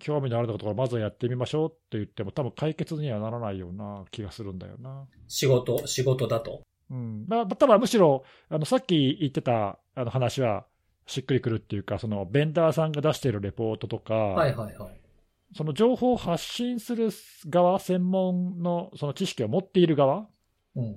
[0.01, 5.07] 興味のあるところまずはやってみましょうって言っても、多分解決にはならないような気がするんだよな。
[5.29, 6.63] 仕事、仕事だと。
[6.91, 10.67] うんまあ、ただむしろあのさっき言ってたあの話は
[11.07, 15.01] しっくりくるっていうか、そのベンダーさんが出しているレポートとか、はいはいはい。
[15.57, 17.11] その情報を発信する
[17.49, 20.27] 側、専門のその知識を持っている側
[20.75, 20.97] うん。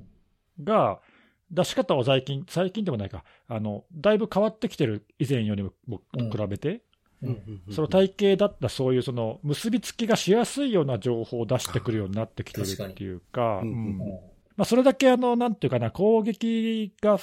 [1.53, 6.81] が、出し方を最近、最近でもないか、あのだいぶ変わってきてる、以前よりもうん比べて、
[7.21, 7.61] うん。
[7.71, 13.61] その体系だったそういうその結びつきがしやすいような情報を出してくるようになってきてるっていうか、
[14.55, 17.17] まあ、それだけあの、なんていうかな、攻撃が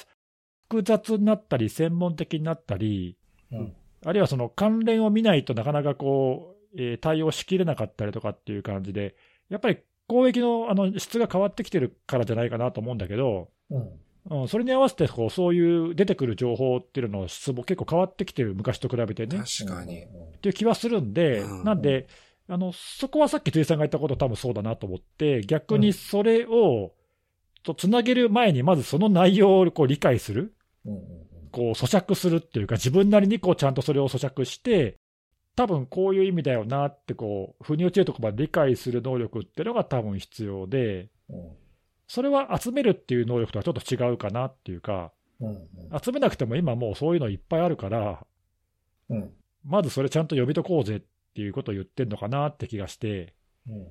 [0.68, 3.16] 複雑になったり、専門的になったり、
[3.52, 3.74] うん。
[4.04, 9.14] あるいはその関連を見ないとなかなかこう、えー対応しきれなかったりとかっていう感じで、
[9.48, 13.90] やっぱり攻撃のあの質が変わってきてるからじゃないかなと思うんだけど、うん。
[14.30, 19.38] うん、それに合わせてこうそういう出てくる情報っていうのの質も結構変わってきてる、昔と比べてね。
[19.38, 20.02] 確かに。
[20.02, 20.06] っ
[20.40, 22.06] ていう気はするんで、うんなんで、
[22.48, 26.92] あのそこはさっき辻さんが言ったこと、多分そうだなと思って、逆にそれを、
[27.62, 30.54] とつなげる前に、まずその内容をこう理解する。
[31.50, 34.98] こう咀嚼するっていうか、自分なりにこうちゃんとそれを咀嚼して、
[35.56, 41.52] 多分こういう意味だよなってこう、腑に落ちるところまで理解する能力っていうのが多分必要で、うん。
[42.06, 45.68] それは集めるっていう能力とはちょっと違うかなっていうか、うん。
[46.02, 48.26] 集めなくても今もうそういうのいっぱいあるから、
[49.08, 49.32] うん。
[49.64, 51.02] まずそれちゃんと読み解こうぜっ
[51.34, 53.34] ていうことを言ってんのかなって気がして、
[53.68, 53.86] うん。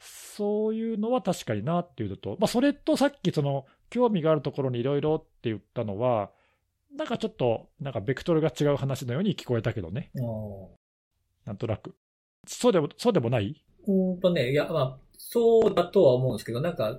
[0.00, 6.30] そういうのは確かになっていうのと、まあ、それとさっきその興味があるところにいろいろって言ったのは、
[6.96, 10.10] なんかちょっと、なんかベクトルが違う話のように聞こえたけどね、
[11.44, 11.94] なんとなく。
[12.46, 13.62] そうでも、そうでもない？
[13.86, 16.98] ーうーんとね、いや、まあ、そうだとは思うんですけど、なんか、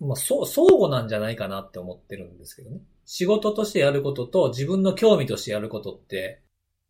[0.00, 2.80] まあ、そう、相互なんじゃないかなって思ってるんですけどね。
[3.04, 6.42] 仕事としてやることと自分の興味としてやることって、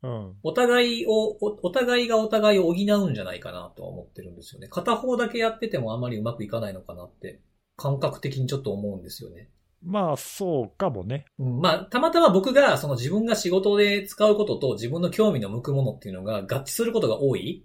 [0.03, 0.35] うん。
[0.42, 4.68] お互いを、おお互いがお互いを補うんじゃないかなとは思ってるんですよね。
[4.68, 7.40] 片方だけやっててもあまりうまくいかないのかなって、
[7.77, 9.49] 感覚的にちょっと思うんですよね。
[9.85, 11.25] まあ、そうかもね。
[11.38, 17.64] うん、まあ、たまたま僕が、その自分が仕事で使うことと自分の興味の向くものっていうのが合致することが多い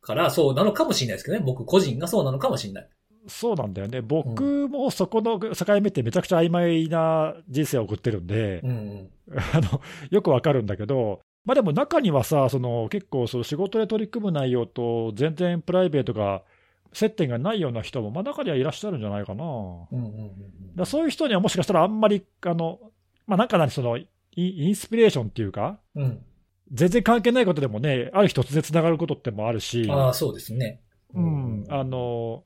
[0.00, 1.44] から、そうなのかもしれないですけどね。
[1.44, 2.88] 僕個人がそうなのかもしれない。
[3.26, 4.00] そうなんだよね。
[4.00, 9.10] 僕もそこの境目ってめちゃくちゃ曖昧な人生を送ってるんで、うんうん。
[9.54, 16.42] あのよくわかるんだけど、まあ、でも中にはさ、その結構そう仕事で取り組む内容と全然プライベートが
[16.92, 19.44] 接点がないような人も、まあ、中にはいらっしゃるんじゃないかな。
[19.44, 19.48] だか
[19.92, 20.32] うんうんうん
[20.76, 22.78] らそういう人にはもしかしたらあんまり、あの
[23.26, 26.02] まあ、なんか何そのイインスピレーションっていうか、うん。
[26.02, 26.24] うん。
[26.72, 30.80] 全然関係ないことでもね、ある日突然つながることってもあるし、ああ、そうですね。
[31.14, 32.44] うん、あの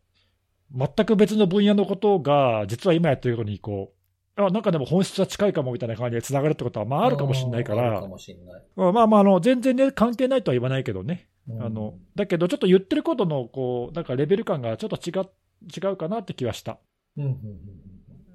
[0.74, 3.92] 全く別の分野のことが、実は今やってることにこ
[4.36, 8.62] う、あなんかでも本質は近いかもみたいな感じでつながるってことは、まあ、あるかもしれないからあるか、もしれない。
[8.76, 15.28] まあまああの、全然ね、関係ないとは言わないけどね、うんあのだけど、ちょっと言ってることのこうなんかレベル感がちょっと違う
[15.66, 16.78] 違うかなって気はした。
[17.16, 17.36] うんうんうん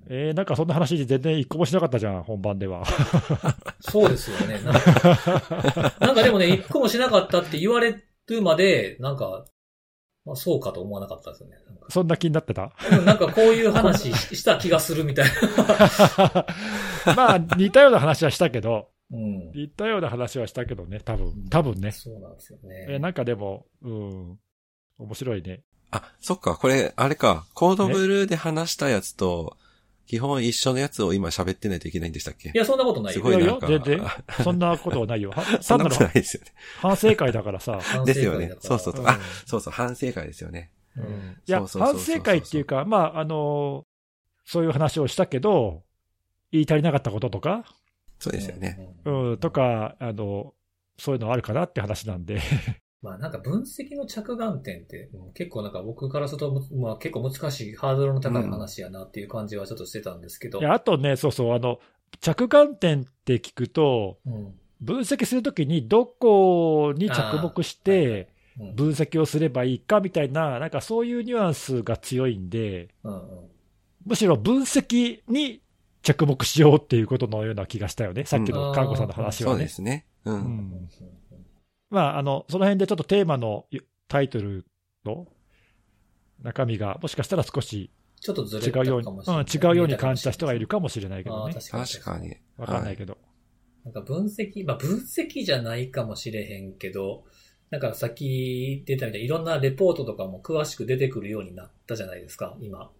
[0.10, 2.84] えー、なんかそんな話全然一個もしなかったじゃん、本番では。
[3.82, 4.60] そうですよね。
[4.63, 7.93] なんか なんかでもね、一個もしなかったって言われ
[8.28, 9.45] るまで、なんか、
[10.27, 11.55] まあ、そうかと思わなかったですよね。
[11.67, 12.73] なんかそんな気になってた？
[12.91, 16.45] うんなんかこういう話し した気がするみたいな。
[17.15, 19.51] まあ、似たような話はしたけど、うん。
[19.53, 21.91] 似たような話はしたけどね、多分多分ね。
[21.91, 22.99] そうなんですよえーね。
[22.99, 24.39] なんかでも、うん、
[24.99, 25.61] 面白いね。
[25.91, 29.55] あ、そっか、これ、あれか、コードブルーで話したやつと、
[30.08, 32.50] 基本一緒のやつを今喋ってないといけないんでしたっけ？
[32.50, 33.20] いや、そんなことないよ。
[33.20, 33.67] すごいなんか。
[33.67, 34.02] 全然
[34.43, 35.34] そんなことはないよ。
[35.62, 36.52] そんなことないですよね。
[36.80, 37.80] 反省会だからさ。
[38.06, 39.02] ですよねそうそうそう。
[39.02, 40.72] うんあ、そうそう、反省会ですよね。
[40.96, 43.86] ううんんいや、そうそうそうそう反省会っていうか、まあ、あの、
[44.46, 45.84] そういう話をしたけど、
[46.52, 47.65] 言い足りなかったこととか、
[48.20, 48.96] そうですよね。。
[49.06, 50.54] うんうん、とか、あの、
[50.98, 52.41] そういうのあるかなって話なんで。
[53.08, 60.60] まあなんか分析の着眼点って、うん結構なんか僕からするとむ、まあ結構難しいハードルの高い話やなっていう感じはちょっとしてたんですけど。
[60.60, 61.80] いやあとね、そうそう、あの、
[62.20, 73.22] 着眼点って聞くと、うん分析するときにどこに着目してうん分析をすればいいかみたいな、なんかそういうニュアンスが強いんで、うんうん
[74.06, 75.62] むしろ分析に
[76.02, 78.24] 着目しようっていうことのような気がしたよね。
[78.26, 79.67] さっきうんの看護さんの話はねそうで。
[79.67, 80.06] すね。
[80.24, 80.32] う。
[80.32, 80.89] うんん
[81.89, 83.65] まあ、あの、その辺でちょっとテーマの
[84.08, 84.65] タイトル
[85.06, 85.28] の
[86.43, 89.73] 中身が、もしかしたら少しちょっとずれた違うように、うんかもしれない。
[89.73, 91.54] 違うように感じた人がいるかもしれないけどね。
[91.54, 92.36] 確かに。
[92.58, 93.17] わかんないけど。
[93.86, 97.23] なんか分析、まあ分析じゃないかもしれへんけど、
[97.69, 102.91] なんかさっき出たみたいにいろんなレポートとかも詳しく出てくるようになったじゃないですか、今。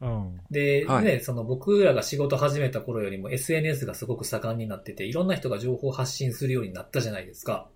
[0.00, 0.40] うん。
[0.50, 7.68] で、はいね、その僕らが仕事始めた頃よりも SNS がすごく盛んになってて、いろんな人が情報を発信するようになったじゃないですか。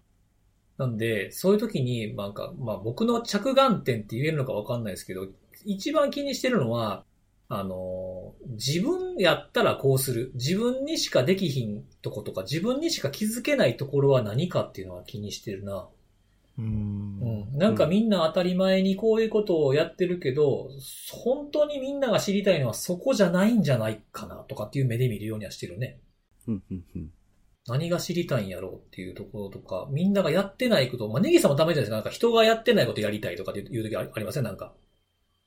[0.79, 5.27] なんで、そういう時に、なんか、まあ僕の着眼点って言えるのかわかんないですけど、
[5.65, 7.05] 一番気にしてるのは、
[7.49, 10.33] あの、自分やったらこうする。
[10.35, 15.89] 自分にしかできひんとことか、自分にしか気づけないところは何かっていうのは気にしてるな。
[16.59, 16.63] う。
[16.63, 17.21] うん
[17.55, 17.59] ん。
[17.59, 20.71] なんかみんな当たり前にこういうことをやってるけど、
[21.13, 26.01] 本当にみんなが知りたいのはそこじゃないんじゃないかなとかっていう目で見るようにはしてるね。
[26.49, 27.11] うんうんうん
[27.69, 31.97] 何が知りたいんやろうっていうところとか、みんながやってないこと、まあ、ネギさんもダメじゃないですか。
[31.97, 34.45] なんか人がやってないことやりたいとかっていう時ありありません？
[34.45, 34.73] なんか。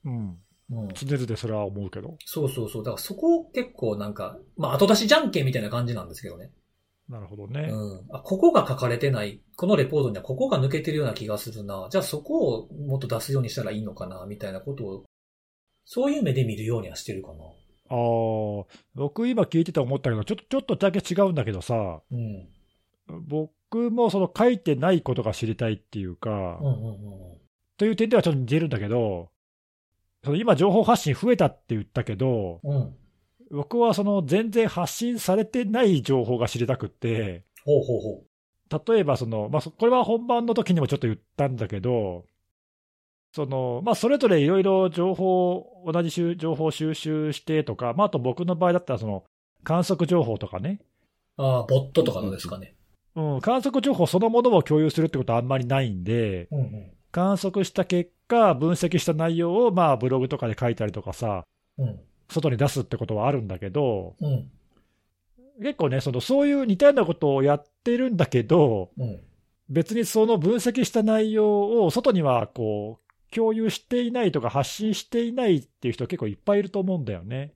[0.05, 0.37] うん。
[0.71, 0.89] うん。
[0.93, 2.17] 常々それは思うけど。
[2.25, 2.83] そうそうそう。
[2.83, 6.51] だからそこ結構なんか、まあ後出しじゃんけんみたいな感じなんですけどね。
[7.07, 7.69] なるほどね。
[7.71, 8.05] うん。
[8.11, 11.87] あ、ここが書かれてない、このレポートにはここが抜けてるような気がするな。
[11.89, 15.03] じゃあそこをもっと出すようにしたらいいのかな、みたいなことを、
[15.85, 17.35] そういう目で見るようにはしてるかな。
[17.89, 22.47] ああ、僕今聞いてて思ったけど、ちょっと、ちょっとだけ違うんだけどさ、うん。
[23.27, 27.39] 僕もその書いてないことが知りたいっていうか、うんうんうん
[27.77, 29.29] という点ではちょっと似てるんだけど、
[30.25, 32.75] その今情報発信増えたって言ったけど、うん。
[32.75, 32.95] うん。
[33.51, 38.23] 僕はその全然発信されてない情報が知りたくって、ほうほうほ
[38.89, 38.93] う。
[38.93, 42.25] 例えばその、まあ、そこれは本番の時にもちょっと言ったんだけど、
[43.31, 49.23] そのまあ、それぞれいろいろ情報、同じ収情報収集してとか、まあ、あと僕の場合だったらその
[49.63, 50.79] 観測情報とかね、
[51.37, 52.75] ああ、ボットとかのですかね。
[53.15, 56.91] うん、観測情報そのものを共有するってことはあんまりないんで、うんうん。
[57.11, 61.45] 観測した結果、分析した内容をまあブログとかで書いたりとかさ、
[61.77, 61.99] うん。
[62.29, 64.51] 外に出すってことはあるんだけど、うん。
[65.61, 69.19] 結構ね、そのそういう似たようなことをやってるんだけど、うん。
[69.69, 77.53] 別にその分析した内容を外にはこう共有していないとか発信していないっていう人結構いっぱいいると思うんだよね。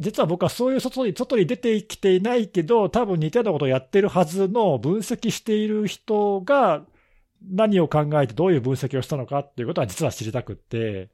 [0.00, 6.84] 実は僕はそういう外に外に出てきていないけど、多分似たようなことをやってるはずの分析している人が
[7.48, 11.10] 何を考えてどういう分析をしたのかっていうことは実は知りたくって。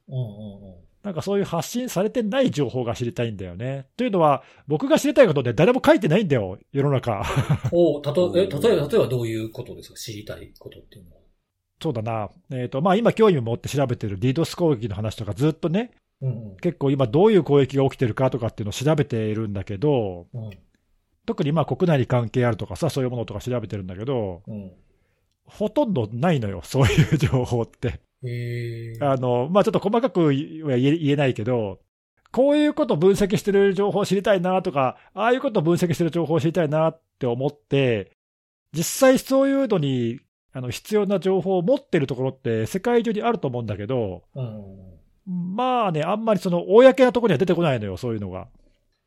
[1.05, 3.87] なんかそういう発信されてない情報が知りたいんだよね。
[3.97, 7.23] というのは、僕が知りたいことで誰も書いてないんだよ、世の中。
[7.73, 9.97] おたと、え、 例えば、例えばどういうことですか？
[9.97, 11.17] 知りたいことっていうのは。
[11.81, 12.31] そうだな。
[12.51, 20.47] えっ、と、まあ今興味を持って調べてる DDoS 攻撃の話とかずっとね、うん結構今どういう攻撃が起きてるかとかっていうのを調べているんだけど、うん。
[20.47, 20.59] うん。
[21.27, 24.73] 特にまあ国内に関係あるとかさ、そういうものとか調べてるんだけど、うん。
[25.45, 28.01] ほとんどないのよ、そういう情報って。
[29.01, 31.79] あの、まあちょっと細かくは言え言えないけど、
[32.31, 38.13] こういうこと分析してる情報を知りたいなとか、ああいうこと分析してる情報を知りたいなって思って、
[38.73, 40.21] 実際そういうのに
[40.53, 45.55] あの必要な情報を持ってるところって世界中にあると思うんだけど、うん。
[45.55, 48.49] まあね、あんまりその公なところには出てこないのよ、そういうのが。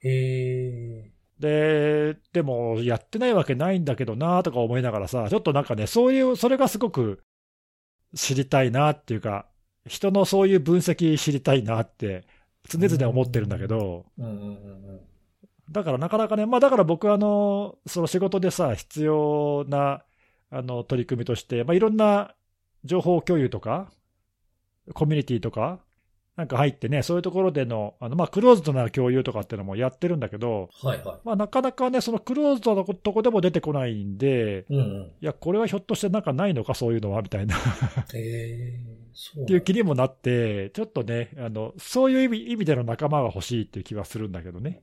[0.03, 1.11] へえ。
[1.39, 7.23] で、でもやってないわけないんだけどなとか思いながらさ、ちょっとなんかね、そういう、それがすごく
[8.15, 9.47] 知りたいなっていうか、
[9.87, 12.25] 人のそういう分析知りたいなって
[12.69, 14.05] 常々思ってるんだけど。
[15.71, 20.03] だからなかなかね、まあだから僕はあの、その仕事でさ、必要な、
[20.51, 22.35] あの、取り組みとして、まあいろんな
[22.83, 23.91] 情報共有とか、
[24.93, 25.79] コミュニティとか、
[26.35, 34.73] なんか入ってね、そういうところでの、あの、まあクローズドな共有とかっていうのもやってるんだけど、はいはまあなかなかね、そのクローズドなとこでも出てこないんで、い。
[34.73, 35.11] うんうん。
[35.21, 37.55] いや、これはひょっとしてなんかないのか、そういうのは、みたいな。
[38.13, 38.91] へ。
[39.43, 44.81] っていう気にもなって、ちょっとね、あの、そういう意味意味での仲間が欲しいっていう気はするんだけどね。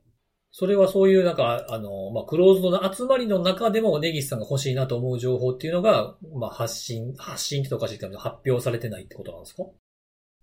[0.59, 9.63] それはそういうなんか、あの、まあ、クローズドな集まりの中でもネギスさんが欲しいなと思う情報っていうのが、まあ、発信、発信っておかしいけど、発表されてないってことなんですか？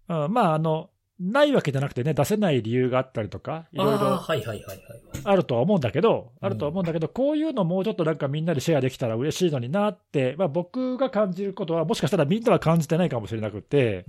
[0.08, 0.90] うんまあ、あの、
[1.20, 4.80] ないわけじゃなくてね、出せない理由があったりとか、いろいろはいはいはいはい。
[5.26, 14.06] あるとは思うんだけど、うんあるとは思うんだけど、こういうのもうちょっとなんかみんなでシェアできたら嬉しいのになって、まあ僕が感じることは、もしかしたらみんなは感じてないかもしれなくて、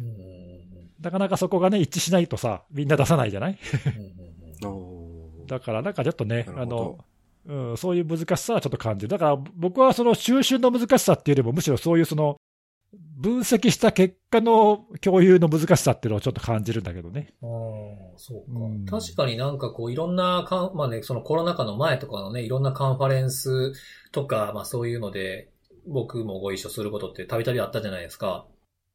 [1.01, 3.59] なかなかそこがね、一致しないとさ、みんな出さないじゃない？
[3.87, 4.16] うん
[5.47, 6.99] だからなんかちょっとね、あのど、
[7.47, 9.09] うん、そういう難しさはちょっと感じる。
[9.09, 12.37] だから僕はその収集の難しさっていうよりも、むしろそういうその、
[13.19, 17.33] 分析した結果の共有の難しさっていうのをちょっと感じるんだけどね。
[17.43, 17.49] ああ、
[18.17, 23.73] そうか、うん確かになんかこういろんなかん、まあね、そのコロナ禍の前とかのね、いろんなカンファレンス
[24.13, 25.51] とか、まあそういうので、
[25.87, 28.47] 僕もご一緒することってたびたびあったじゃないですか。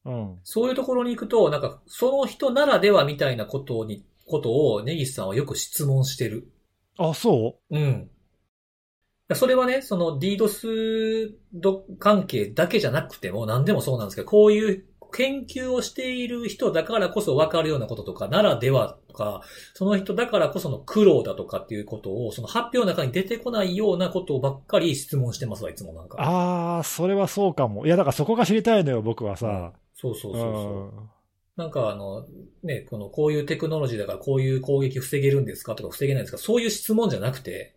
[0.05, 0.39] うん。
[0.43, 6.51] そういうところに行くと、なんかその人ならではみたいなことに、ことをネギスさんはよく質問してる。
[6.97, 7.77] あ、そう？
[7.79, 8.09] ん。
[9.33, 11.31] それはね、その DDoS
[11.99, 19.41] 関係だけじゃなくても何でもそうなんですけど、こういう研究をしている人だからこそ分かるようなこととか、ならではとか、
[19.73, 26.09] その人だからこその苦労だとかっていうことを、その発表の中に出てこないようなことばっかり質問してますわ、いつもなんう。
[26.09, 26.17] か。
[26.21, 27.85] ああ、それはそうかも。
[27.85, 29.73] いや、だからそこが知りたいのよ、僕はさ。
[29.95, 30.73] そうそううそうそう。
[31.03, 31.09] ん。
[31.57, 32.25] なんかあの、
[32.63, 37.75] ね、この、こういうテクノロジーだからこういう攻撃防げるんですかとか防げないんですかそういう質問じゃなくて、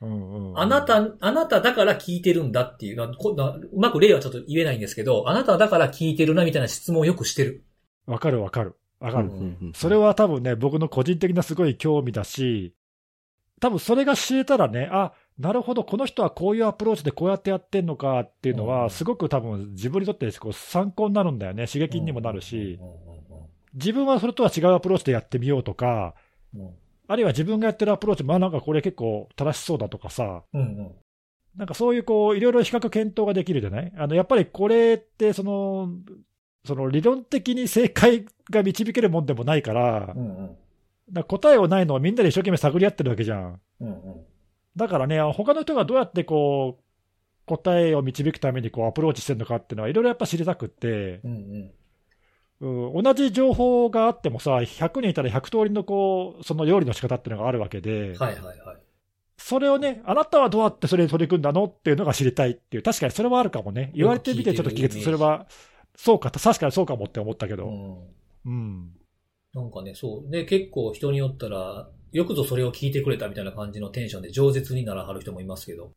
[0.00, 0.58] うんうん。
[0.58, 7.64] あなた、あなただから聞いてるんだっていうなこな、うまく例はちょっと言えないんですけど、あなただから聞いてるなみたいな質問をよくしてる。
[8.06, 8.76] わかるわかる。
[9.00, 9.28] わかる。
[9.28, 12.74] うんそれは多分ね、僕の個人的なすごい興味だし、
[13.60, 21.66] 多分それが知れたらね、あ、なるほど、この人はこういうアプローチでこうやってやってんのかっていうのうんは、すごく多分自分にとってこう参考になるんだよね。
[21.66, 23.15] 刺激にもなるし、うんうん
[23.76, 26.14] 自分はそれとは違うアプローチでやってみようとか、
[26.54, 26.70] うん。
[27.08, 30.92] あるいは自分がやってるアプローチ、まあなんかこれ結構正しそうだとかさ、うんうん。
[31.56, 33.92] なんかそういうこう、いろいろ比較検討ができるじゃない？
[33.96, 35.90] あの、やっぱりこれって、その、
[36.66, 40.46] その理論的に正解が導けるもんでもないから、うんうん。
[40.46, 40.58] だか
[41.20, 43.60] ら答えをないのをみんなで一生懸命探り合ってるわけじゃん。
[43.80, 44.24] うんうん。
[44.74, 46.82] だからね、他の人がどうやってこう、
[47.46, 51.70] 答えを導くためにこうアプローチしてるのかっていうのは、いろいろやっぱ知りたくって、うんうん
[52.60, 58.78] うん、同じ情報があってもさ、100人いたら100通りのこう、その料理の仕方っていうのがあるわけで、はいはいはい。
[59.36, 63.92] それをね、あなたはどうやってそれに取り組んだのっていうのが知りたいっていう、確かにそれはあるかもね。
[63.94, 65.46] 言われてみてちょっと気がつそれは、
[65.94, 67.68] そうか、確かにそうかもって思ったけど。
[67.68, 68.92] うんうん。
[69.52, 70.30] なんかね、そう。
[70.30, 75.92] で、結構人によったら、よくぞそれを聞いてくれたみたいな感じのテンションで饒舌にならはる人もいますけど。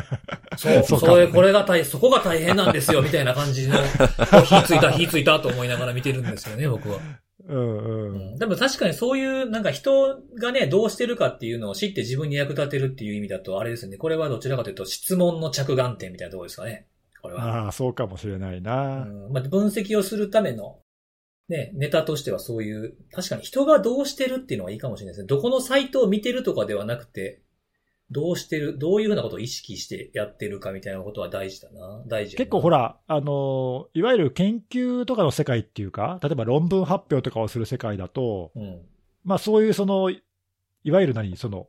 [0.58, 3.76] そう、そうそれ、これが大、そこが大変なんですよ、みたいな感じの、
[4.44, 6.98] 火ついた、火ついたと思いながら見てるんですよね、僕は。
[7.48, 8.12] うんう。
[8.12, 8.36] うんん。
[8.36, 13.96] でも確かにそういう、なんか人がね、どうしてるかっていうのを知って自分に役立てるっていう意味だと、あれですね。
[13.96, 16.86] これはどちらかというと質問の着眼点みたいなところですかね。
[17.22, 17.64] これは。
[17.64, 19.04] ああ、そうかもしれないうな。
[19.04, 20.78] んまあ、分析をするための、
[21.48, 25.26] ね、ネタとしてはそういう、確かに人がどうしてるっていうのはいいかもしれないですね。
[25.26, 27.42] どこのサイトを見てるとかではなくて、
[28.10, 32.02] どうしてる、どういうふうなことを意識してやってるかみたいなことは大事だな。
[32.06, 38.82] 大事結構ほ、ら、あのいわゆる研究とかの世界っていうか、例えば論文発表とかをする世界だと、うん。
[39.24, 40.20] まあそういうその、い
[40.90, 41.68] わゆる何、その、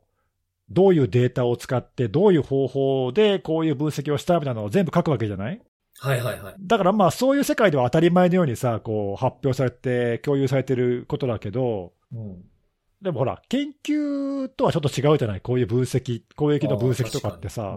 [0.68, 5.62] どういうデータを使って、どういう方法でこういう分析をしたみたいなのを全部書くわけじゃない？
[5.98, 6.54] はいはいはい。
[6.60, 12.44] だからまあそういう世界では当たり前のようにさ、こう発表されて共有されてることだけど、うん。
[13.02, 15.40] でもほら、研究とはちょっと違うじゃない？
[15.40, 17.76] こういう分析、攻撃の分析とかってあさ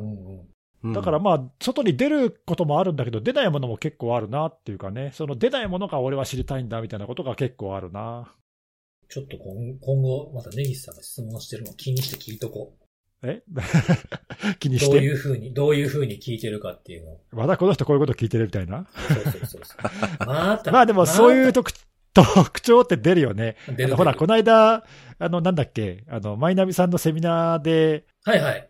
[0.93, 8.34] だからまあ、外に出ることもあるんだけど、出ないものも結構あるなっていうかね、その出ないものが俺は知りたいんだみたいなことが結構あるな。
[9.09, 12.78] ちょっと今今後、またネギスさんが質問してるのを気にして聞いとこ
[13.24, 13.41] え？
[14.59, 14.80] 気にう。
[14.80, 15.07] どういして。
[15.13, 17.20] うふうに、どういうふうに聞いてるかっていうのを。
[17.32, 18.88] まだこの人こういうこと聞いてるみたいな？
[19.07, 19.59] そうそうそうそう。
[20.26, 20.72] また。
[20.72, 21.72] まあでもそういうま特
[22.13, 23.55] 特徴って出るよね。
[23.65, 24.84] た出るほら、この間、
[25.20, 28.68] あの、なんだっけ、あの、マイナビさんのセミナーで、はいはい。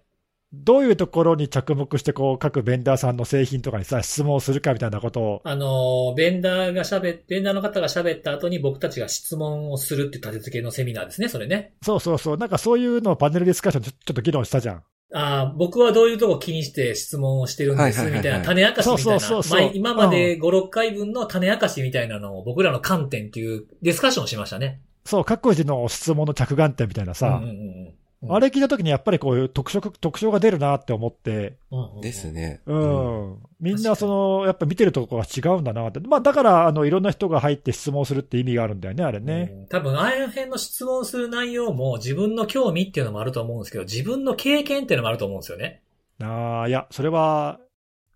[0.52, 11.74] どういうところに着目して、こう、各ベンダーさんの製品とかにさ、質問をするかみたいなことを、あの、ベンダーが喋っ、ベンダーの方が喋った後に僕たちが質問をするって立て付けのセミナーですね、それね。
[11.84, 14.84] そうそうそう、なんかそういうのをパネルディスカッションちょちょっと議論したじゃん。
[15.12, 19.20] あー僕はどういうとこ気にして質問をしてるんです、みたいな種明かしみたいな。
[19.20, 24.82] そうそうそうそう前今まで5、6回分の種明かしみたいなのを僕らの観点っていうディスカッションをしましたね。
[25.06, 31.56] そう、各自の質問の着眼点みたいなさ、うんうんうんうんあれ聞いたときにやっぱりこういう特色、特徴が出るなって思って、
[32.02, 32.60] ですね。
[32.66, 33.38] うん。
[33.62, 36.02] みんなその、やっぱ見てるところが違うんだなって。
[36.02, 39.52] まあだから、あの、いろんな人が入って質問するって意味があるんだよね、あれね。
[39.54, 45.82] うん多分、あの辺の質問する内容も自分の興味っていうのもあると思うんですけど、自分の経験っていうのもあると思うんですよね。
[46.22, 47.60] ああ、いや、それは、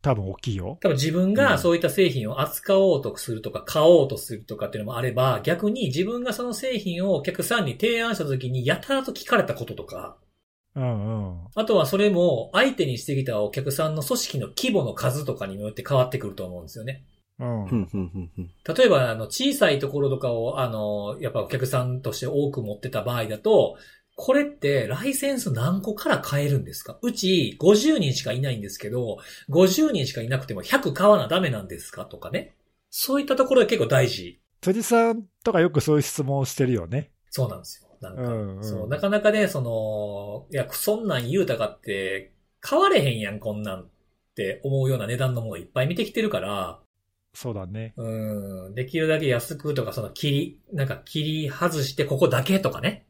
[0.03, 0.77] 多分大きいよ。
[0.81, 10.17] 多分自分がそういった製品を扱おうとするとか、買おうとするとかっていうのもあれば、逆に自分がその製品をお客さんに提案した時にやたらと聞かれたこととか、
[10.75, 11.47] うんうん。
[11.55, 17.05] あとはそれも相手にしてきたお客さんの組織の規模の数とかによって変わってくると思うんですよね。
[17.39, 17.87] うん。
[18.77, 23.77] 例えば、あの、小さいところとかを、あの、やっぱお客さんとして多く持ってた場合だと、
[24.15, 26.99] これってライセンス何個から買えるんですか？
[27.01, 29.17] うち50人しかいないんですけど、
[29.49, 32.05] 50人しかいなくても100買わなダメなんですか？
[32.05, 32.55] とかね。
[32.89, 34.39] そういったところが結構大事。
[34.61, 37.11] 辻さんとかよくそういう質問をしてるよね。
[37.31, 37.89] そうなんですよ。
[38.01, 43.89] なんか、うんうんそう、なかなかね、その、いや、そんなん言うたかって、買われへんやん、こんなんっ
[44.35, 46.79] て思うような値段のものいっぱい見てきてるから、
[47.33, 47.93] そうだね。
[47.97, 53.07] うん、できるだけ安くとか、その切り、なんか切り外してここだけとかね。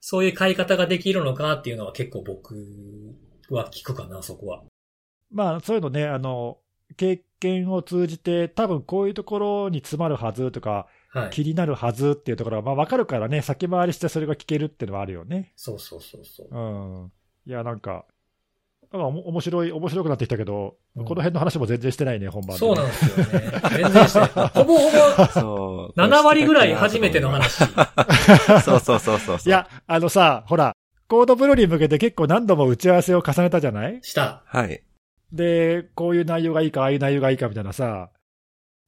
[0.00, 2.54] そういう買い方ができるのかっていうのは結構僕
[3.50, 4.62] は聞くかな、そこは。
[5.30, 6.58] まあ、そういうのね、あの、
[6.96, 11.30] 経験を通じて、多分こういうところに詰まるはずとか、はい。
[11.30, 15.52] 気になるはずっていうところが、まあ分かるからね、先回りしてそれが聞けるっていうのはあるよね。
[15.56, 16.48] そうそうそうそう。
[16.50, 16.58] う
[17.06, 17.12] ん。
[17.46, 18.04] いや、なんか、
[18.90, 23.52] なんかおも面白い、面白くなってきたけど、うんこの辺の話も全然してないね、本番で、そうなんですよね。
[23.76, 24.28] 全然してない。
[24.48, 26.00] ほぼ ほぼそう。
[26.00, 27.64] 7割ぐらい初めての話。
[28.64, 29.38] そう そうそうそう。
[29.44, 30.72] い、や、あのさ、ほら、
[31.08, 33.98] コードブルーに向けて結構何度も打ち合わせを重ねたじゃない？
[34.02, 34.42] した。
[34.46, 34.82] はい。
[35.32, 38.08] で、こういう内容がいいか、ああいう内容がいいかみたいなさ。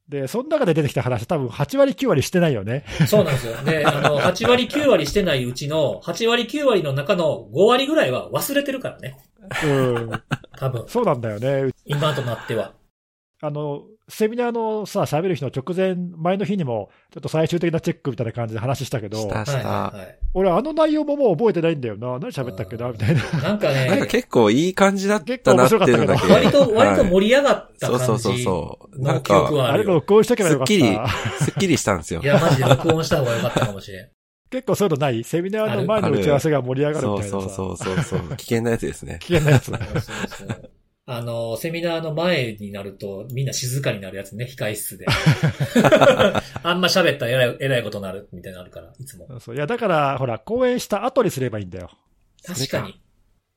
[0.09, 2.85] で、その中で出てきた話、多分8割、9割してないよね。
[3.07, 3.57] そうなんですよ。
[3.65, 9.17] で、 あの、8割9割してないうちの、8割9割の中の5割ぐらいは忘れてるからね。
[9.65, 10.23] うん。
[10.59, 10.85] 多分。
[10.89, 11.73] そうなんだよね。
[11.85, 12.73] 今となっては。
[13.43, 20.19] あの、セミナーのさ、喋る日の直前、前の日にも、ちょっと最終的なチェックみたいな感じで話したけど、したはいはいはい。
[20.35, 22.19] 俺、あの内容ももう覚えてないんだよな。
[22.19, 22.77] 何喋ったっけ？
[22.77, 23.23] なみたいな。
[23.23, 26.27] なんかなんかね、結構いい感じだったなっていうのだけ。
[26.31, 29.03] 割と、割とはい盛り上がった感じそうそうそうそう。
[29.03, 29.85] なのんか、ああれ。
[29.85, 31.09] 録音しとけばよかっすっきりた。
[31.45, 32.27] すっきりしたんですよい。
[32.27, 34.09] や、マジで録音した方がよかったかもしれん。
[34.51, 35.25] 結構そういうのない？
[35.25, 37.31] セミナーの前の打ち合わせが盛り上がるみたいなさ。
[37.31, 38.37] そうそうそうそうそう。
[38.37, 39.19] 危険なやつですね。
[39.23, 39.67] 危険なやつ。
[39.67, 40.01] そうそう
[40.49, 40.71] そう
[41.07, 45.07] あの、セミナーの前になると、みんな静かになるやつね、控室で。
[46.63, 49.27] あんま喋ったら偉い、偉いことになる、みたいなのあるから、いつも。
[49.41, 51.91] そういや、だから、ほら、講演した後にすればいいんだよ。
[52.47, 53.01] 確かに。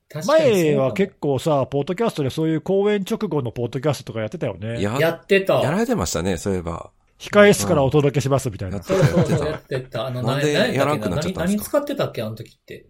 [0.09, 4.81] 確かにそう前は結構さ、ポッドキャストでそういう講演直後のポッドキャストとかやってたよね。
[4.81, 5.61] や、やってた。
[5.61, 6.89] やられてましたね、そういえば。
[7.23, 8.77] 控え室からお届けしますみたいな。
[8.77, 10.07] うんそうそうそう、やってた。
[10.07, 12.87] あの、何何やらんくなっちゃ何使ってたっけ、あの時って？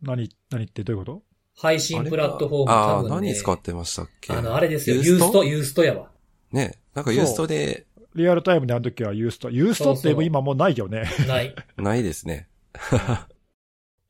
[0.00, 1.22] 何、何ってどういうこと？
[1.56, 3.28] 配信プラットフォームああー、多分、ね。
[3.30, 4.32] 何使ってましたっけ？
[4.32, 4.96] あの、あれですよ。
[4.96, 5.42] ユースト？
[5.42, 6.10] ユースト、やわ。
[6.52, 6.78] ね。
[6.94, 9.50] なんかユーストで、リアルタイムであの時はユースト。
[9.50, 11.04] ユーストって今もうないよね。
[11.26, 11.54] ない。
[11.76, 12.48] ないですね。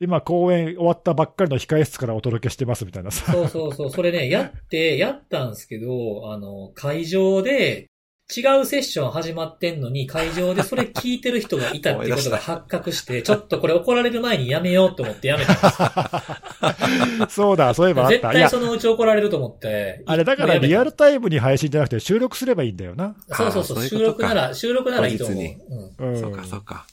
[0.01, 3.32] 今講演終わったばっかりの控え室からお届けしてますみたいなさ。
[3.32, 3.90] そうそうそう。
[3.90, 7.88] それね、やって、やったんですけど、あの、会場で、
[8.37, 17.33] 違うセッション始まってんのに、会場でそれ聞いてる人がいたっていうことが 発覚して、ちょっとこれ怒られる前にやめようと思ってやめたんです。
[17.35, 18.12] そうだ、そういえばあった。
[18.12, 20.03] 絶対そ、のうち怒られると思って。
[20.05, 23.16] あれだからリアルタタイムに配信じゃなくて収録すればいいんだよな。
[23.29, 23.83] そうそうそう。
[23.83, 25.97] 収録なら、収録ならいいと思う。
[25.99, 26.11] うん。
[26.11, 26.20] うん。
[26.20, 26.87] そうか、そうか。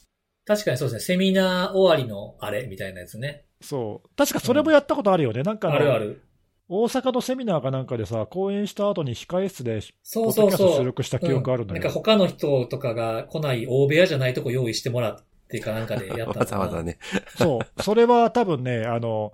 [0.46, 1.00] 確かにそうですね。
[1.02, 3.44] セミナー終わりのあれみたいなやつね。
[3.62, 4.10] そう。
[4.16, 5.44] 確かそれもやったことあるよね。
[5.44, 6.22] なんかのあるある。
[6.68, 10.78] 大阪のセミナーかなんかでさ、講演した後に控え室で、そうそうそう。
[10.78, 11.90] 収録した記憶あるんだなんよ。
[11.90, 16.98] か他の人とかが来ない大部屋じゃないとこ用意してもらってかなんかでやった わざわざね。
[17.38, 17.82] そう。
[17.84, 19.34] それは多分ね、あの、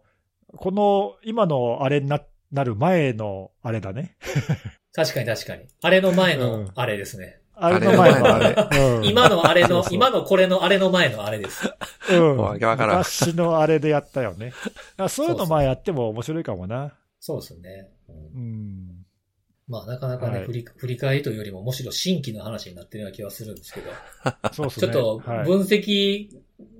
[0.57, 2.21] この、今のあれにな、
[2.51, 4.17] なる前のあれだね。
[4.93, 5.63] 確かに確かに。
[5.81, 7.39] あれの前うんのあれですね。
[7.55, 8.55] あれの前のあれ。
[8.77, 11.73] うん 今のあれの、そうそう今のこれのあれの前のあれです。
[12.11, 12.37] うん。
[12.37, 14.51] わからん昔のあれでやったよね。
[15.07, 16.91] そういうのまあやっても面白いかもな。
[17.21, 17.87] そうですね。
[18.09, 19.05] うんうん。
[19.69, 23.91] まあなかなかね、はい振り、振り返りというよりもむしろ新規の話になってるような気はするんですけど。
[24.51, 24.91] そうですね。
[24.91, 26.27] ちょっとはい分析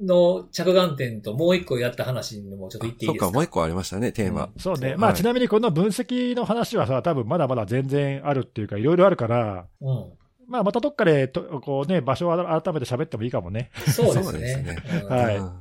[0.04, 3.26] の着眼点ともう一個やった話にもちょっと言っていいですか？
[3.28, 4.50] そっか、もう一個ありましたね、テーマ。
[4.58, 4.90] そうね。
[4.90, 10.12] はいまあ、ちなみにこの分析の話はさ、多分まだまだ全然あるっていうか、いろいろあるから、うん。
[10.48, 13.72] まあ、またどっかでと、こうね、場所を改めて喋ってもいいかもね。
[13.88, 14.84] そうですそうですねね。
[15.04, 15.52] うんはいうん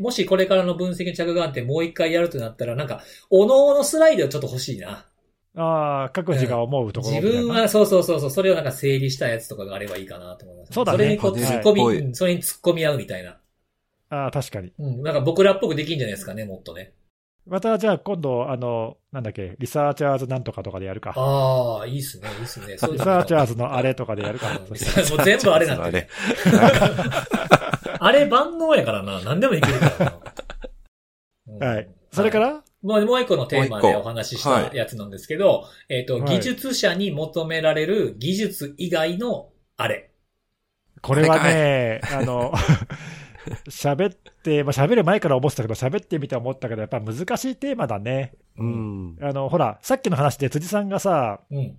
[0.00, 5.06] もしこれからの分析着眼点もう一回やるとなったら、なんか、おのおのスライドちょっと欲しいな。
[5.56, 10.72] ああ、各自が思うところ自分は、そうそうそうそう、それをなんか整理したやつとかがあればいいかなと思います。
[10.72, 13.38] そうだねそれにこうはい突っ込み、はいうんそれに突っ込み合うみたいな。
[14.10, 14.72] ああ、確かに。
[14.78, 15.02] うん。
[15.02, 16.92] なんか僕らっぽくできんじゃないですかね、もっとね。
[17.46, 21.14] また、じゃあ今度、あの、なんだっけ、リサーチャーズなんとかとかでやるか。
[21.16, 22.74] ああ、いいっすね、いいっすね。
[22.74, 24.50] リサーチャーズのあれとかでやるか。
[24.52, 26.08] うんもう全部あれなってる。
[28.00, 29.20] あれ万能やからな。
[29.22, 30.18] 何でもいけるからな。
[31.48, 31.88] うんはい。
[32.12, 40.10] それから、もうもう一個のテーマでお話ししたやつなんですけど、えっ、と、はい技術者に求められる技術以外のあれ。
[41.02, 42.52] これはね、 あの、
[43.68, 48.34] 喋って、まあ、喋る前から思ってたけど、喋ってみて思ったけど、やっぱ難しいテーマだね。
[48.56, 49.16] うん。
[49.20, 51.78] あの、ほら、さっきの話で辻さんがさ、うん。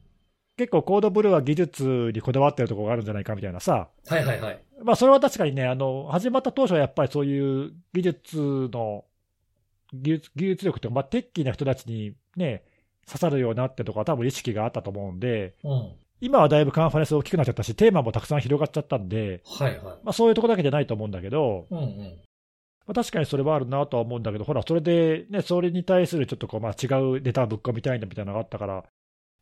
[0.60, 4.60] 結構コードブルーは技術にこだわってるところがあるんじゃないかみたいなさ、はいはいはい。
[4.84, 9.06] まあ、それは確かにね、あの、始まった当初はやっぱりそういう技術の、
[9.94, 12.64] 技術技術力というか、まあ、テッキーな人たちにね、
[13.08, 15.92] 刺さるようになってとか、多分意識があったと思うんで、うん。
[16.20, 19.82] 今はだいぶカンファレンス大きくなっちゃったし、テーマもたくさん広がっちゃったんで、はいはい。
[19.82, 22.20] まあ、そういうとこだけじゃないと思うんだけど、うんうん。
[22.86, 28.84] まあ、確かにそれはあるなとは思うんだけど、ほら、それで、ね、それに対するちょっとこう、まあ、違うネタぶっ込みたいんだみたいなのがあったから、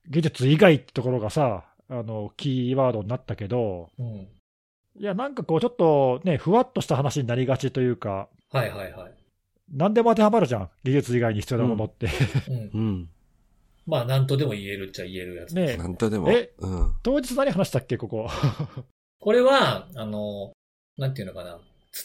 [0.09, 4.27] 技術以外ってところがさ、あのキーワードになったけど、うん。
[4.99, 9.11] いや、なんかこう、ちょっとね、ふわっとした話になりがちというか、はいはいはい。
[9.71, 12.09] 何でも当てはまるじゃん、技術以外に必要なものって。
[12.49, 12.55] うん。
[12.73, 13.09] うん。
[13.85, 15.55] まあ、なんとでも言えるっちゃ言えるやつ。
[15.55, 16.31] ねなんとでも。
[16.31, 16.95] えうん。
[17.03, 18.27] 当日何話したっけ、ここ？
[19.19, 20.51] これは、あの、
[20.97, 21.59] なんていうのかな。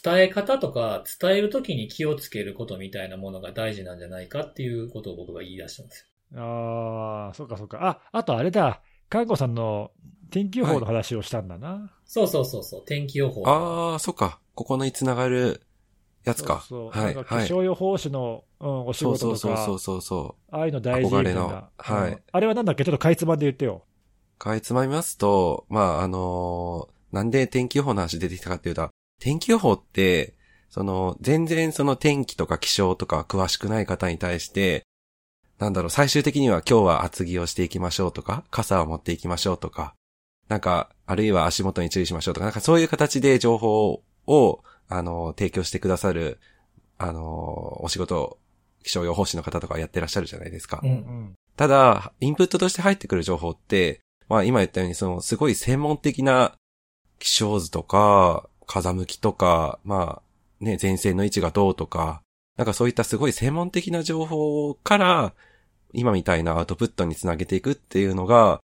[0.04, 7.78] 伝え方とか、伝えるときに気をつけることみたいなものが大事なんじゃないかっていうことを僕が言い出したんですああ、そうかそうか。
[7.86, 9.90] あ、あとあれだ、看護さんの
[10.30, 11.68] 天気予報の話をしたんだな。
[11.70, 11.90] よ。
[12.04, 12.84] そうそうそうそう。
[12.86, 13.46] 天気予報。
[13.46, 14.40] ああ、そっか。
[14.54, 15.62] ここのにつながる
[16.24, 16.64] やつか。
[16.66, 17.04] そうそうはい。
[17.06, 17.14] はい。
[17.16, 20.54] なんか気象予報士の、うん、お仕事とか、そうそうそうそう。
[20.56, 23.84] ああいうの大事みのはいうんあれはなんだっけ、ちょっとかいつまんで言ってよ。
[24.38, 28.88] かいつまみますと、まあ、あのーなんで天気予報の話出てきたかっていうと、
[29.20, 30.34] 天気予報って、
[30.70, 34.82] その、全然その天気とか気象とか詳しくない方に対して、
[35.62, 39.94] なんだろう、最終的には今日は厚着をしていきましょうとか、傘を持っていきましょうとか、
[40.48, 46.40] なんか、あるいは足元に注意しましょうとか、なんかそういう形で情報を、あの、提供してくださる、
[46.98, 48.38] あの、お仕事、
[48.82, 50.80] 気象予報士の方とかやってらっしゃるじゃないですか。
[50.82, 50.86] う。
[50.86, 51.34] うんん。
[51.54, 56.56] ただ、インプットとして入ってくる情報って、まあ今言ったように、そのすごい専門的な
[57.20, 60.22] 気象図とか、風向きとか、ま
[60.60, 62.22] あね、前線の位置がどうとか、
[62.56, 65.34] なんかそういったすごい専門的な情報から、
[65.92, 68.60] 今みたいなアウトプットにつなげていくっていうのが、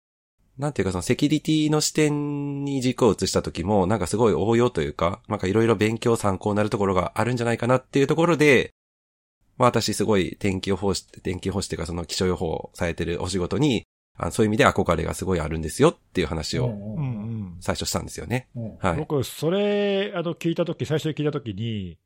[0.58, 8.72] なんていうかそのセキュリティの視点に軸を移した時も、なんかすごい応用というか、なんかいろいろ勉強参考になるところがあるんじゃないかなっていうところで、
[9.58, 16.72] まあ私すごい天気予報士、天気予報士っていうかその気象予報をされてるお仕事に、あそういう意味で憧れがすごいあるんですよっていう話を。
[17.62, 18.48] 最初したんですよね。
[18.56, 18.98] うんはい。
[18.98, 21.98] 僕、それ、あの、聞いたとき、最初に聞いたときに、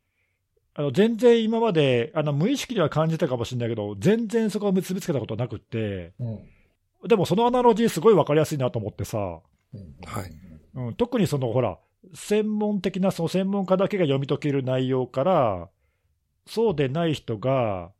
[0.77, 7.07] あの、全然今まで、あの、無意識では感じたかもしれないけど、全然そこを結びつけたことなくって、うん。
[7.07, 9.17] でもそのアナロジーすごいわかりやすいなと思ってさ、
[9.73, 10.31] うんはい。
[10.75, 11.79] うん、特にその、ほら、
[12.13, 15.69] 専門的な、その専門家だけが読み解ける内容から、
[16.45, 17.91] そうでない人が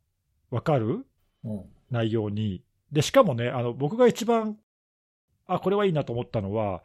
[0.52, 1.04] わかる
[1.44, 1.64] うん。
[1.90, 2.62] 内容に、
[2.92, 4.56] で、しかもね、あの、僕が一番、
[5.48, 6.84] あ、これはいいなと思ったのは、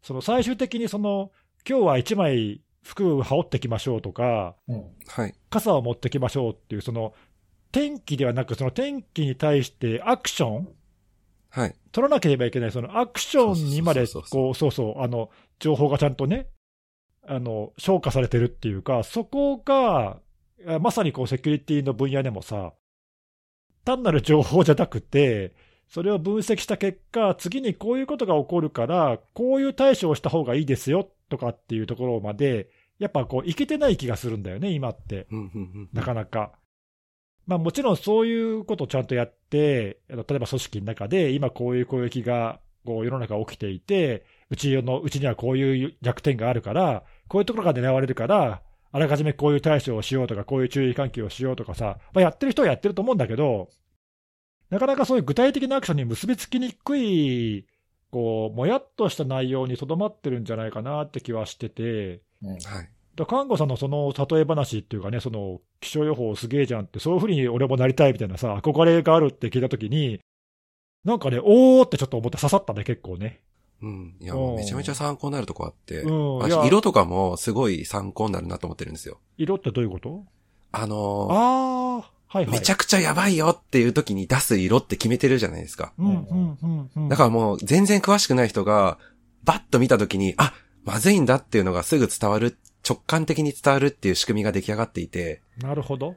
[0.00, 1.32] その最終的にその、
[1.68, 5.34] 今日は一枚服を羽織ってきましょうとか、うんはい。
[5.50, 7.14] 傘を持ってきましょうっていう、その、
[7.72, 10.68] 天気ではなく、その天気に対してアクション？
[11.48, 11.74] はい。
[11.92, 16.46] 取らなければいけない、そのアクションにまで、そうそうそうこう、そうそう、あの、情報がちゃんとね、
[17.26, 20.20] あの、消化されてるっていうか、そこが、
[20.66, 22.74] あまさにこう、セキュリティの分野でもさ、
[23.84, 25.54] 単なる情報じゃなくて、
[25.88, 32.68] それを分析した結果、次にこういうことが起こるから、こういう対処をした方がいいですよとかっていうところまで、
[32.98, 35.26] やっぱこう、いけてない気がするんだよね、今って。
[35.92, 36.52] なかなか。
[37.46, 53.68] まあもちろんそういうことをちゃんとやって、例えば組織の中で今こういう攻撃がこう世の中起きていて、うちのうちにはこういう弱点があるから、こういうところが狙われるから、あらかじめこういう対処をしようとか、こういう注意喚起をしようとかさ、まあ、やってる人はやってると思うんだけど、
[54.70, 57.66] なかなかそういう具体的なアクションに結びつきにくい、
[58.14, 62.60] こう、もやっとした内容にとどまってるんじゃないかなって気はしてて、うんはい。
[63.16, 70.20] だ看護さんのその例え話っていうかね、その気象予報すげえじゃんって、そういうふうに俺もなりたいみたいなさ、憧れがあるって聞いたときに、
[71.04, 73.40] なんかね、おーってちょっと思って刺さったね、結構ね。
[73.82, 74.14] うん。
[74.20, 76.10] いや、もうめちゃめちゃ参考になるとこあって、う
[76.46, 79.18] ん、色とかもすごい参考になるなと思ってるんですよ。
[79.36, 80.24] 色ってどういうこと？
[80.70, 82.14] あのー、あー。
[82.34, 85.92] はいはい、めちゃくちゃやばいよっていう時に出す色って決めてるじゃないですか。
[85.98, 88.98] うんうんうんうん、だからもう全然詳しくない人が、
[89.44, 95.42] バッと見た時に、あ、まずいんだっていうのがすぐ伝わる、直感的に伝わるっていう仕組みが出来上がっていて。
[95.58, 96.16] なるほど。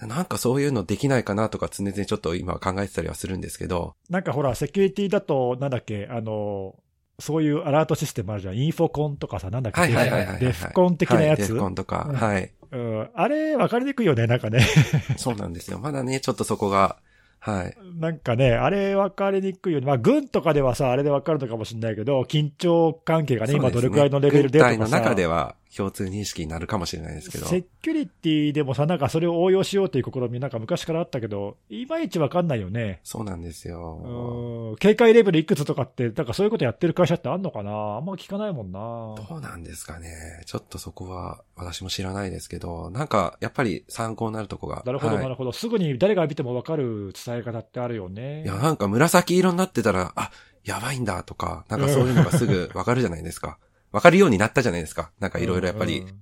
[0.00, 3.94] なんかそういうのできないかなとか常々ちょっと今考えてたりはするんですけど。
[4.10, 6.74] なんかほら、セキュリティだと、なんだっけ、あの、
[7.20, 8.56] そういうアラートシステムあるじゃん。
[8.56, 11.40] インフォコンとかさ、なんだっけ、はいはいはいはい、デフコン的なやつ。
[11.40, 12.50] はい、デフコンとか、はい。
[12.70, 14.60] うん、あれ、わかりにくいよね、なんかね。
[15.16, 15.78] そうなんですよ。
[15.78, 16.96] まだね、ちょっとそこが、
[17.40, 17.76] はい。
[18.00, 19.86] なんかね、あれ分かりにくいよね。
[19.86, 24.76] まあ、軍とかではさ、あれで分かるのかもしれないけど、緊張関係がね、ね今どれくらいのレベルでとかさ。
[24.76, 27.46] 軍隊の中では共通認識になるかもしれないですけど。
[27.46, 33.00] セキュリティでもさ、なんかそれを応用しようという試みなんか昔からあったけど、いまいち分かんないよね。
[33.02, 34.72] そうなんですよ。
[34.72, 34.76] うん。
[34.76, 37.70] 警戒レベルいくつとかって、なんかそういうことやってる会社ってあんのかな？
[37.70, 38.78] あんま聞かないもんな。
[38.80, 40.42] どうなんですかね。
[40.46, 44.82] ちょっとそこは私も知らないですけど、なんかやっぱり参考になるとこが。
[44.86, 45.52] なるほど、なるほど。
[45.52, 48.44] すぐに誰が見ても分かる伝え方ってあるよね。
[48.44, 50.30] いや、なんか紫色になってたら、あ、
[50.64, 53.58] やばいんだとか、なんかそういうのがすぐ分かるじゃないですか。
[53.94, 55.12] 分かるようになったじゃないですか。
[55.20, 56.20] なんかいろいろやっぱり、うんうん、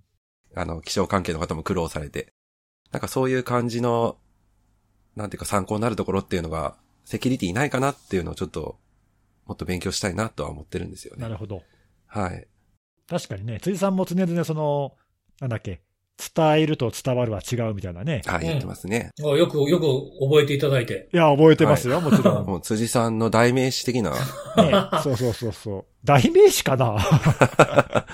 [0.54, 2.34] あの、気象関係の方も苦労されて。
[2.90, 4.18] なんかそういう感じの、
[5.16, 8.78] なんていうか参考になるところっていうのが、セキュリティないかなっていうのをちょっと、
[9.46, 11.22] もっと勉強したいなとは思ってるんですよね。
[11.22, 11.62] なるほど。
[12.06, 12.46] はい。
[13.08, 14.94] 確かにね、辻さんも常々その、
[15.40, 15.80] なんだっけ、
[16.34, 18.22] 伝えると伝わるは違うみたいなね。
[18.26, 19.10] はい、言ってますね。
[19.18, 19.86] うん、よく、よく
[20.20, 21.08] 覚えていただいて。
[21.12, 22.44] いや、覚えてますよ、はい、もちろん。
[22.46, 24.10] もう辻さんの代名詞的な。
[24.10, 24.16] ね、
[25.02, 25.84] そうそうそうそう。
[26.04, 26.96] 代名詞かな？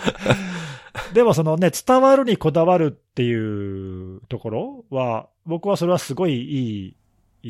[1.12, 6.96] でもそのね、伝わるにこだわるっていうところは、僕はそれはすごいいい、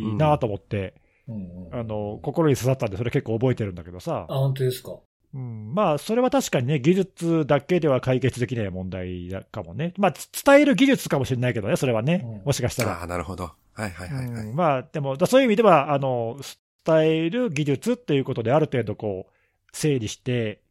[0.01, 0.95] いいなと思って、
[1.29, 4.27] うん、あの、心に刺さったんで、それ結構覚えてるんだけどさ。
[4.29, 4.99] あ、本当ですか。
[5.35, 9.93] うん、まあ、それは確かにね、技術だけでは解決できない問題かもね。
[9.99, 10.15] まあ、
[10.45, 12.23] 伝える技術かもしれないけどね、それはね。
[12.25, 13.01] うん、もしかしたら。
[13.01, 13.53] ああ、なるほど。
[13.75, 16.39] はいはいはい、はいうん、まあ、でも、そういう意味では、あの、
[16.85, 19.33] 伝える技術っていうことである程度こう、
[19.73, 20.63] 整理して、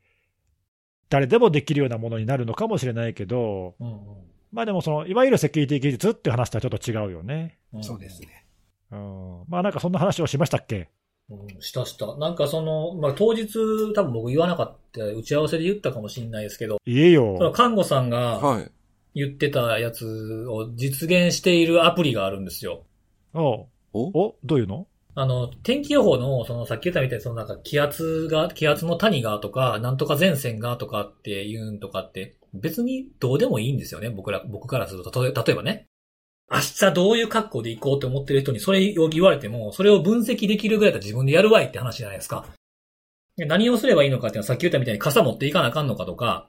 [1.10, 3.98] 誰でもできるようなものになるのかもしれないけど、うんうん、
[4.52, 7.60] まあでもその、いわゆるセキュリティ技術っていう話とはちょっと違うよね。
[7.82, 8.46] そうですね。
[8.92, 9.44] うん。
[9.48, 10.90] まあなんかそんな話をしましたっけ？
[11.30, 12.16] うん、したした。
[12.18, 13.48] なんかその、まあ、当日
[13.94, 16.78] 多分僕言わなかった、打ち合わせで言ったかもしれないですけど。
[16.86, 17.52] 言えよ。
[17.54, 18.42] 看護さんが
[19.14, 22.84] 言ってたやつを実現しているアプリがあるんですよ。
[23.34, 23.68] お？
[23.94, 24.36] お？
[24.46, 24.88] どういうの？
[25.16, 35.24] あの、天気予報の、そのさっき言ったみたいに、そのなんか気圧が、気圧の谷がとか、なんとか前線がとかっていうんとかって、別にどうでもいいんですよね、僕ら、僕からすると。
[35.24, 35.88] 例えばね。
[36.50, 42.46] 明日どういう格好で行こうって思ってる人にそれを言われても、それを分析できるぐらいだったら自分でやるわいって話じゃないですか。
[43.38, 46.48] 何をすればいいのかっていうのはさっき言ったみたいに傘持っていかなあかんのかとか、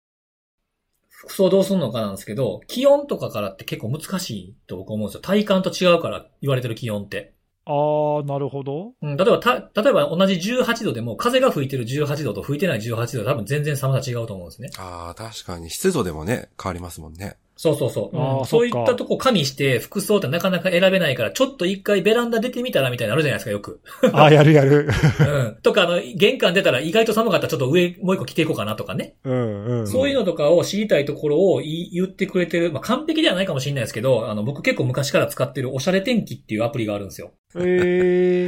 [1.09, 5.21] 服装どうすんのかなんですけど、気温とかからって結構難しいと僕思うんですよ。
[5.21, 7.35] 体感と違うから言われてる気温って。
[7.67, 8.95] ああ、なるほど。
[9.03, 14.71] うん、例えば、た、例えば同じ18度でも、風が吹いてる18度と吹いてない18度多分全然寒さ違うと思うんですね。
[14.79, 17.37] ああ、確かに湿度でもね、変わりますもんね。
[17.61, 18.17] そうそうそう。
[18.17, 23.81] うん、そういったとこ加味して服装ってなかなか選べないから、ちょっと一回ベランダ出てみたらみたいなのあるじゃないですか、よく。
[24.13, 24.87] ああ、やるやる。
[25.19, 25.59] うん。
[25.61, 29.17] とか、あの、玄関出たら意外と寒かったらちょっと上もう一個着ていこうかなとかね。
[29.25, 32.71] うんうん、そういうのとかを知りたいところを言ってくれてる。
[32.71, 37.33] まあ、完璧ではないかもしれないですけど、あの、僕結構昔から使ってるおしゃれ天気っていうアプリがあるんですよ。
[37.57, 37.63] へえ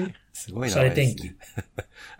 [0.05, 0.13] ー。
[0.33, 0.71] すごいな、ね。
[0.71, 1.31] おしゃれ天気。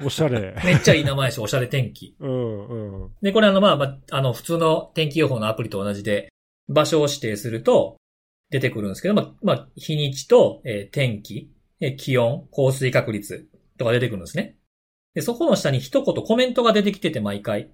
[0.05, 0.55] おしゃれ。
[0.65, 2.17] めっちゃいい名前ですおしゃれ天気。
[2.21, 2.67] うん
[3.03, 3.11] うん。
[3.23, 6.29] で、これあの、まあ、まあ、あの、普通の天気予報のアプリと同じで、
[6.71, 7.99] 場所を指定すると
[8.51, 11.51] 出てくるんですけど、まあ、まあ、日にちと、えー、天気、
[11.81, 14.57] えー、気温、降水確率とか出てくるんですね。
[15.15, 17.71] で、そこの下に一言コメントが出てきてて毎回。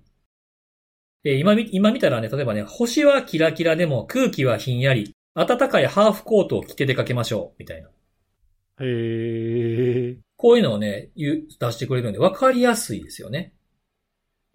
[1.25, 7.91] えー、今見、今見たらね、例えばね、星はキラキラでも空気はひんやり、暖かいハーフコートを着て出かけましょう、みたいな。
[8.81, 10.17] へー。
[10.37, 13.53] こういうのをね、出してくれるんで分かりやすいですよね。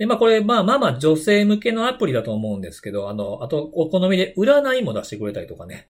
[0.02, 5.90] で、まあこれ、まあまあまあ女性向けのアプリだと思うんですけど、あの、あとお好みで占いも出してくれたりとかね。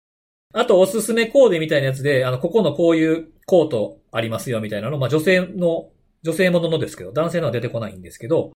[0.55, 5.91] あとおすすめコーデみたいなやつで、あの、ここのこういうコートありますよみたいなの、まあ女性の、
[6.23, 8.53] 女性もののですけど、男性のは出てこないんですけど、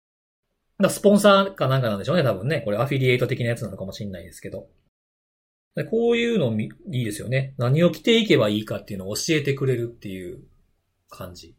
[0.90, 2.62] スポンサーかなんかなんでしょうね、多分ね。
[2.62, 4.70] これアフィリエイト的なやつなのかもしれないですけど。
[5.90, 7.56] こういうのいいですよね。
[7.58, 10.40] 何を着ていけばいいかっていうのを教えてくれるっていう
[11.10, 11.58] 感じ。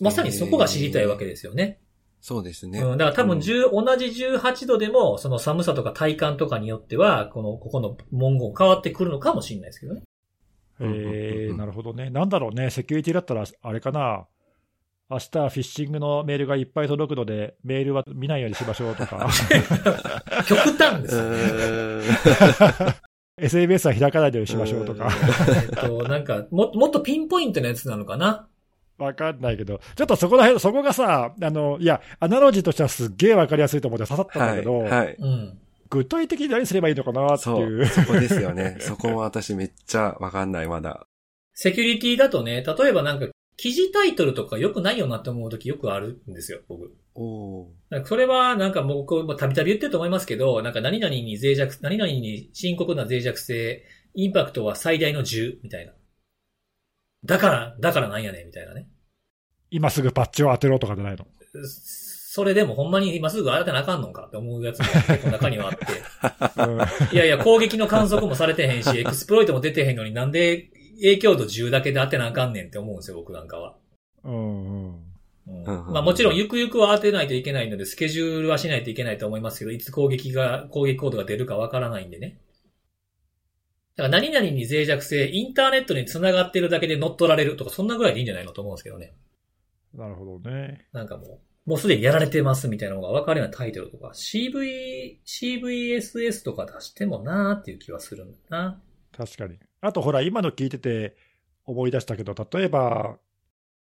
[0.00, 1.80] まさにそこが知りたいわけですよね。
[2.20, 2.80] そうですね。
[2.80, 10.02] うん、だから多分うん10、同じ18度でも、その寒さとか体感とかによっては、この、ここの文言変わってくるのかもしれないですけどね。
[10.80, 12.10] えー、んなるほどね。
[12.10, 14.26] なんだろうね、セキュリティだったら、あれかな。
[15.10, 19.28] 明日はフィッシングのメールがいっぱい届くので、メールは見ないようにしましょうとか、
[20.46, 21.16] 極端でうす
[23.36, 25.10] SMS は開かないようにしましょうとか、
[25.48, 28.46] えっと、なんか、も、もっとピンポイントのやつなのかな
[29.04, 34.58] わかんないけど、ちょっとそこら辺、そこがさ、あの、いや、アナロジーとしてはすっげえわかりやすいと思って刺さったんだはい。
[34.58, 35.16] けど、はい。
[35.18, 35.58] うん。
[35.90, 37.86] 具体的に何すればいいのかなってそ、いうう。
[37.86, 38.76] そこですよね。
[38.80, 41.06] そこも私めっちゃわかんない、まだ。
[41.52, 43.26] セキュリティだとね、例えばなんか、
[43.56, 46.94] 記事タイトルとか良くないよなって思う時よくあるんですよ、僕。
[47.14, 47.68] お
[48.04, 53.84] それはなんかもう僕もたびたび言ってると思いますけど、なんか何々に脆弱、何々に深刻な脆弱性、
[54.14, 55.92] インパクトは最大の10みたいな。
[57.24, 58.88] だから、だからなんやねんみたいなね。
[59.70, 61.26] 今すぐパッチを当てろとかじゃないの？
[62.32, 64.26] それでもほんまに今すぐ当てなあかんのか？
[64.26, 65.86] って思うやつも結構中にはあって。
[66.62, 73.76] うんいやいや、攻撃の観測もされてへんし、エクスプロイトも出てへんのになんで影響度10だけで当てなあかんねんって思うんですよ、僕なんかは。
[74.24, 75.10] うんうん。
[75.48, 82.38] うんうんうんまあもちろんゆくゆくは当てないといけないので、スケジュールはしないといけないと思いますけど、いつ攻撃が、攻撃コードが出るかわからないんでね。
[84.00, 89.12] だから何々に脆弱性、インターネットに繋がってるだけで乗っ取られるとか、そんなぐらいでいいんじゃないのと思うんですけどね。
[89.94, 90.86] なるほどね。
[90.92, 98.80] なんかもう、もうすでにやられてますみたいなのが分かるようなタイトルとか、CV、CVSS とか出してもなーっていう気はするんだな。
[99.14, 99.58] 確かに。
[99.82, 101.14] あとほら、今の聞いてて
[101.66, 103.18] 思い出したけど、例えば、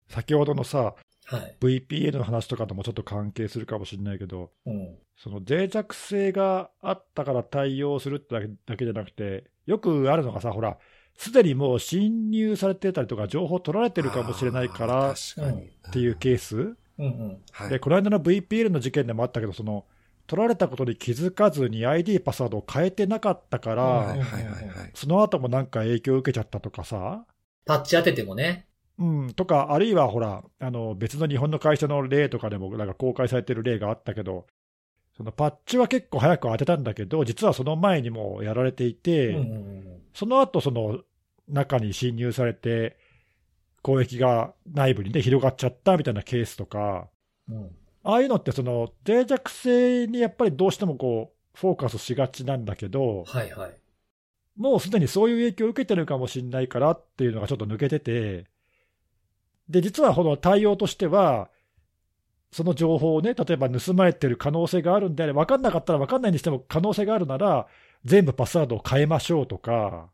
[0.10, 0.94] 先ほどのさ、
[1.26, 1.58] はい。
[1.60, 4.96] VPN の話とかともちょっと関係するかもしれないけど、うん。
[5.18, 10.78] その脆弱性があったから対応するってだけだけじゃなくて、よくあるのがさ、ほら、
[11.16, 15.70] すでにもう侵入されてたりとか、情報取られてるかもしれないからっあー確かに。
[15.92, 16.76] ていうケース。
[17.70, 19.86] でこの間の VPN の事件でもあったけど、その
[20.28, 24.16] 取られたことに気づかずに ID、パスワードを変えてなかったから。
[24.94, 27.26] その後もなんか影響を受けちゃったとかさ、
[27.66, 28.68] パッチ当ててもね。
[29.00, 34.46] うん、とか、あるいはほら、あの別の日本の会社の例とかでもなんか公開されてる例があったけど、
[35.16, 40.02] そのパッチは結構早く当てたんだけど、実はその前にもやられていて、うんうんうん。
[40.14, 41.02] その後その
[41.48, 42.98] 中に侵入されて、
[43.82, 47.10] 攻撃が内部に、ね、広がっちゃったみたいなケースとか、
[47.50, 47.76] うん。
[48.04, 53.78] ああいうのってその脆弱性にやっぱりどうしてもこうフォーカスしがちなんだけど、はいはい。
[54.58, 58.46] もうすでにそういう影響を受けてるかもしれないからっていうのがちょっと抜けてて、
[59.70, 61.50] で、実はこの対応としては、
[62.54, 67.68] その情報をね、例えば盗まれてる可能性があるんであれば、分かんなかったら分かんないにしても可能性があるなら、
[68.06, 70.10] 全部パスワードを変えましょうとか。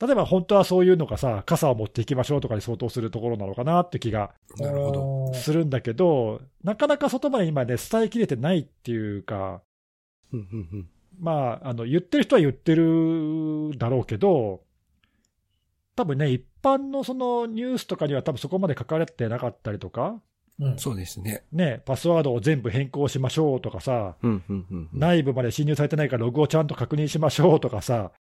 [0.00, 4.32] 例えば本当はそういうのがさ、傘を持っていきましょうとかに相当するところなのかなって気が
[5.32, 9.62] するんだけど、なかなか外まで今ね、伝えきれてないっていうか、
[11.20, 14.64] まあ、あの言ってる人は言ってるだろうけど、
[15.94, 20.20] 多分ね、一般のそのニュースとかには多分そこまで書かれてなかったりとか、
[20.60, 20.78] うん。
[20.78, 21.44] そうですね。
[21.52, 24.98] ね、パスワードを全部変更しましょうとかさ、うんうんうんうん。
[24.98, 28.12] 内部まで侵入されてないからログをちゃんと確認しましょうとかさ、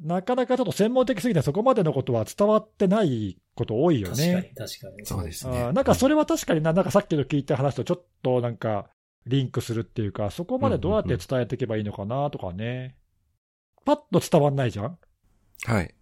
[0.00, 5.06] なかなかちょっと専門的すぎてそこまでのことは伝わってないこと多いよ確かにね。、確かに。
[5.06, 5.72] そうですね。
[5.72, 8.88] なんかそれは確かにな、なんかさっきの聞いた話とちょっとなんか
[9.26, 12.96] リンクするっていうか、そこまでどうやって伝えていけばいいのかなとかね。
[13.84, 14.98] パッと伝わんないじゃん
[15.64, 15.94] はい。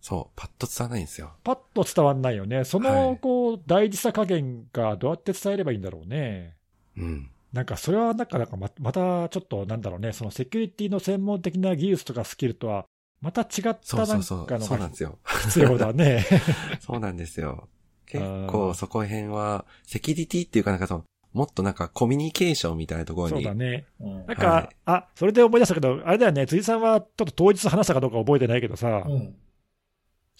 [0.00, 1.32] そう、パッと伝わらないんですよ。
[1.44, 2.64] パッと伝わんないよね。
[2.64, 6.56] そのはいこう大事さ加減がどうやって伝えればいいんだろうね。
[6.96, 7.30] うん。
[7.52, 12.86] なんかそれはなんかなんかままたちょっとなんだろうね、そのセキュリティの専門的な技術とかスキルとは
[13.20, 14.46] また違ったそうなんそうそう。
[14.46, 15.18] かのがそうなんですよ。
[15.24, 16.24] 必要だね。
[16.80, 17.68] そうなんですよ。
[18.06, 23.34] 結構そこら辺は、セキュリティっていうかなんかその、もっとなんかコミュニケーションみたいなところに。
[23.34, 23.84] そうだね。
[24.00, 29.36] うんなんか、はいあ、それで思い出したけど、あれだよね、辻さんはちょっと当日話したかどうか覚えてないけどさ、うん。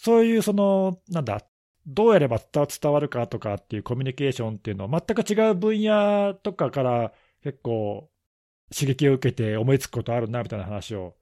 [0.03, 1.43] そういうその、なんだ、
[1.87, 8.11] どうやれば伝わるかとかっていうコミュニケーションっていうのは、全く違う分野とかから結構
[8.75, 11.17] 刺激を受けて思いつくことあるなみたいな話を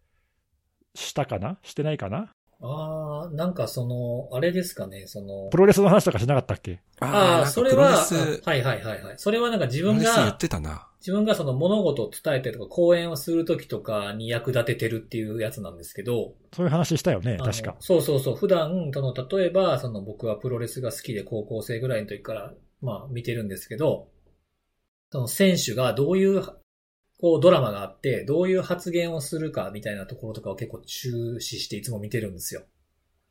[0.94, 1.58] したかな？
[1.62, 2.32] してないかな？
[2.60, 6.80] ああ、なんかその、あれですかね、そのプ、ロレスの話とかしなかったっけ？
[6.98, 7.98] ああ、それは、
[8.44, 9.14] はいはいはいはい。
[9.16, 10.88] それはなんか自分がレス言っ、てたな。
[11.00, 17.76] 自分がその物事を伝えたりとか講演をするときとかに役立ててるっていうやつなんですけど、そういう話したよね、確か。
[17.78, 18.36] そうそうそう。
[18.36, 24.08] 普段、その、例えば、その僕はプロレスが好きで高校生ぐらいの時から、まあ見てるんですけど、
[25.12, 26.42] その選手がどういう、
[27.20, 32.62] こうドラマがあって、どういう発言をするかみたいなところとかを結構注視していつも見てるんですよ。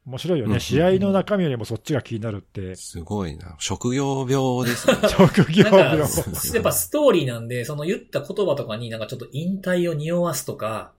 [0.06, 0.54] 面白いよね。
[0.54, 2.76] うん試合の中身よりもそっちが気になるって。
[2.76, 3.56] すごいな。
[3.60, 4.96] 職業病ですね。
[5.10, 6.00] 職業なんか、病。
[6.00, 10.94] やっぱストーリーなんで、その言った言葉とかになんかちょっと引退を匂わすとか、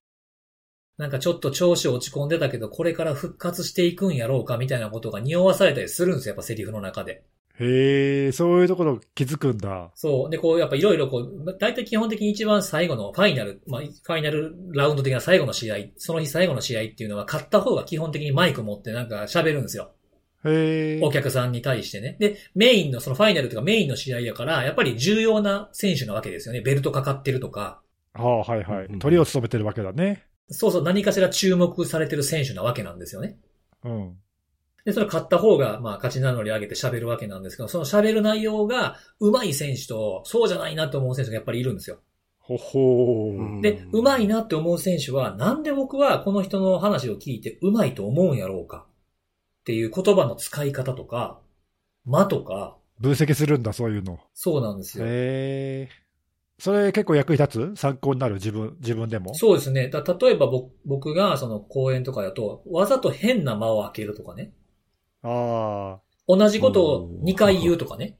[0.98, 7.24] なんかちょっと調子落ち込んでたけど、これから復活していくんやろうかみたいなことが匂わされたりするんですよ、やっぱセリフの中で。
[7.60, 9.90] へえ、そういうところ気づくんだ。
[9.94, 10.30] そう。
[10.30, 19.90] で、こう、やっぱいろいろこう、大体基本的に一番最後のファイナル、まあ、ファイナルラウンド的な最後の試合、その日最後の試合っていうのは、勝った方が基本的にマイク持ってなんか喋るんですよ。
[20.44, 21.00] へえ。
[21.02, 22.16] お客さんに対してね。
[22.20, 26.60] で、メインの、そのファイナルとかメインの試合やから、やっぱり重要な選手なわけですよね。
[26.60, 27.82] ベルトかかってるとか。
[28.14, 28.98] はあ、はいはうんい。
[28.98, 30.24] 鳥を務めてるわけだね。
[30.50, 33.36] そうそう、何かしら注目されてる選手なわけなんですよね。
[33.84, 34.22] うん。
[34.84, 41.98] で、それ勝った方が、まあ、勝ち名乗り上げて喋るわけなんですけど、その喋る内容が、上手い選手と、そうじゃないなと思う選手がやっぱりいるんですよ。
[42.38, 43.36] ほほー。
[43.36, 48.86] うんで、上手いなって思う選手は、なんで僕はこの人の話を聞いて上手いと思うんやろうか？
[49.60, 51.40] っていう言葉の使い方とか、
[52.06, 54.18] 間とか、分析するんだ、そういうの。
[54.32, 55.04] そうなんですよ。
[55.06, 56.08] へえ。
[56.58, 57.78] それ結構役に立つ？
[57.80, 59.34] 参考になる自分、自分でも？
[59.34, 59.88] そうですね。
[59.88, 64.52] だ例えば僕僕がその講演とかだと、わざと変な間を開けるとかね。
[65.22, 66.00] ああ。
[66.26, 68.18] 同じことを2回言うとかね。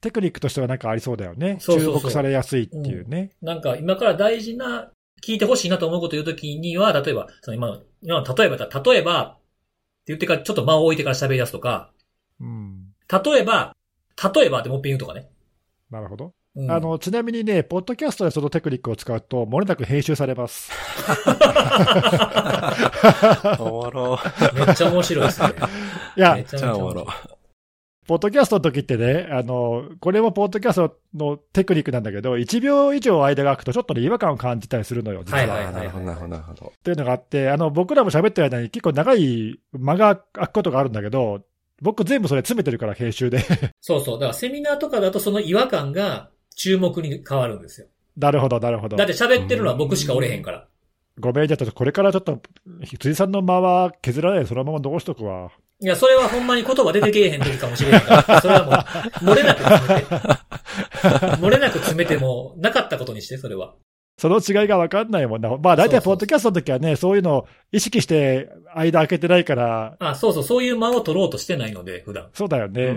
[0.00, 1.56] テクニックとしてはなんかありそうだよね。
[1.60, 3.32] そうそうそう注目されやすいっていうね。
[3.40, 4.90] なんか今から大事な、
[5.22, 9.40] 聞いてほしいなと思うことを言うときには、例えば、その今の、今の例えばだ、例えば、って
[10.08, 11.90] 言ってからちょっと間を置いてから喋り出すとか、
[12.38, 12.92] うん。
[13.10, 13.74] 例えば、
[14.34, 15.28] 例えばってもっぺん言うとかね。
[15.90, 16.32] なるほど。
[16.56, 20.72] うんあの、ちなみにね、ポッドキャストでそのテクニックを使うと、漏れなく編集されます。
[23.60, 24.18] おもろ。
[24.54, 25.48] めっちゃ面白いですね。
[26.16, 27.06] いやめ、ちゃおもろ。
[28.06, 35.38] ポッドキャストの時ってね、あの、これもポッドキャストのテクニックなんだけど、1秒以上間が空くとちょっとね、違和感を感じたりするのよ、実は。
[35.40, 36.66] はいはいあーなるほど、なるほど、なるほど。
[36.66, 41.42] っていうのがあって、あの、僕らも喋ってる間に結構長い間が空くことがあるんだけど、
[41.82, 43.40] 僕全部それ詰めてるから、編集で。
[43.82, 44.20] そうそう。
[44.20, 47.86] だからセミナーとかだとその違和感が注目に変わるんですよ。
[48.16, 49.06] なるほど、なるほどだっ。
[49.06, 50.66] て喋ってるのは僕しかおれへんから。
[51.20, 52.40] ごめん、じゃあちょっとこれからちょっと、
[52.98, 55.50] 辻さんの間は削らないでそのまま残しとくわ。
[55.80, 58.40] いや、それはほんまに言葉出てけえへん時かもしれへんから。
[58.40, 60.06] それはもう、漏れなく詰めて。
[61.36, 63.74] 漏れなく詰めても、なかったことにして、それは。
[64.18, 65.54] その違いが分かんないもんな。
[65.58, 72.30] まあ大体、ポッドキャストの時はね、そういうのを意識して間開けてないから、あ、そうそう、そういう間を取ろうとしてないので、普段。
[72.32, 72.96] そうだよね。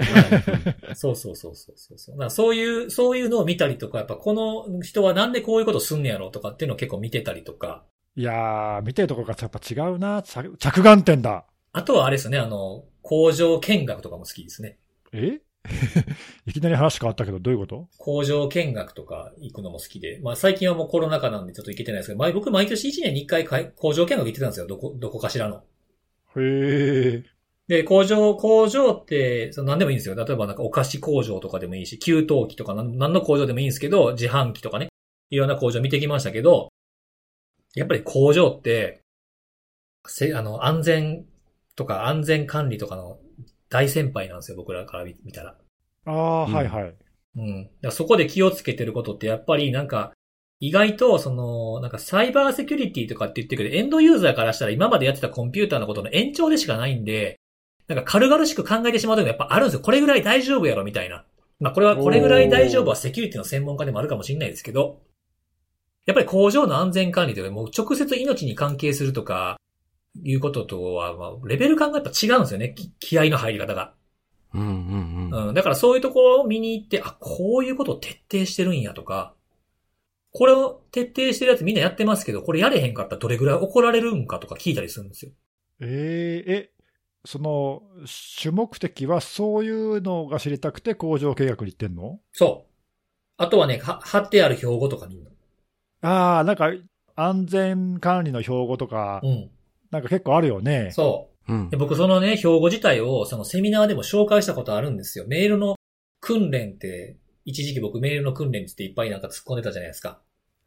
[0.96, 2.56] そう そうそうそうそうそう。
[2.56, 7.84] いう、そういうのを見たりとか、やっぱこの人はなんでこういうことすんねやろうとかっていうのを結構見てたりとか。
[8.16, 10.24] いやー、見てるとこがやっぱ違うな。
[10.24, 11.44] 着着眼点だ。
[11.74, 14.78] あとはあれですね、あの、工場見学とかも好きですね。
[15.12, 15.42] え？
[16.48, 17.88] いきなり話変わったけど、どういうこと？
[17.98, 20.20] 工場見学とか行くのも好きで。
[20.24, 23.46] まあ最近はもうコロナ禍なんでちょっと行けてないですけど、前僕毎年1年に1回
[23.76, 24.68] 工場見学行ってたんですよ。
[24.68, 25.58] どこ、どこかしらの。
[25.58, 25.62] へ
[26.38, 27.24] え。
[27.68, 30.16] で、工場、工場って、その何でもいいんですよ。
[30.16, 34.88] 例えばなんかお菓子工場とかでもいいし、給湯器とか何何の工場でもいいんですけど、自販機とかね。
[35.30, 36.70] いろんな工場見てきましたけど、
[37.76, 39.02] やっぱり工場って、
[40.08, 41.26] せ、あの、安全
[41.76, 43.20] とか安全管理とかの
[43.70, 44.58] 大先輩なんですよ。
[44.58, 45.56] 僕らから見見たら。
[46.06, 46.96] ああ、うんはいはい。
[47.38, 47.64] うん。
[47.64, 50.14] だからそこで気をつけてることってやっぱりなんか、
[50.60, 57.40] 意外とその、なんかサイバーセキュリティとかって言ってるけど、エンドユーザーからしたら今までやってたコンピューターのことの延長でしかないんで、
[57.88, 59.80] なんか軽々しく考えてしまうというのがやっぱあるんですよ。
[59.80, 61.26] これぐらい大丈夫やろみたいな。
[61.60, 65.02] まあこれはこれぐらい大丈夫はセキュリティの専門家でもあるかもしれないですけど、
[66.06, 69.58] やっぱり工場の安全管理というか、もう直接命に関係するとか、
[70.24, 72.74] いうこととは、まあ、レベル感がやっぱ違うんですよね。
[72.76, 73.94] き気合の入り方が。
[74.54, 75.48] うんうんうん。
[75.50, 75.54] うん。
[75.54, 79.36] だからそういうところを見に行って、あ、こういうことを徹底してるんやとか、
[80.32, 85.32] これを徹底してるやつみんなやってますけど、これやれへんかったらどれぐらい怒られるんかとか聞いたりするんですよ。
[85.82, 86.72] えー、え、
[87.26, 92.20] その、主目的はそういうのが知りたくて工場見学に行ってんの？
[92.32, 92.72] そう。
[93.38, 95.32] あとはね、は貼ってある標語とか見るの。
[96.02, 96.72] ああ、なんか、
[97.16, 99.50] 安全管理の標語とか、うん。
[99.92, 100.92] なんか結構あるよね。
[100.92, 101.54] そう。
[101.54, 101.78] うんで。
[101.78, 105.26] 僕そのね、標語自体をそのセミナーでも紹介したことあるんですよ。
[105.28, 105.76] メールの
[106.22, 110.22] 訓練って、一時期僕メールの訓練っていっぱいなんか突っ込んでたじゃないですか。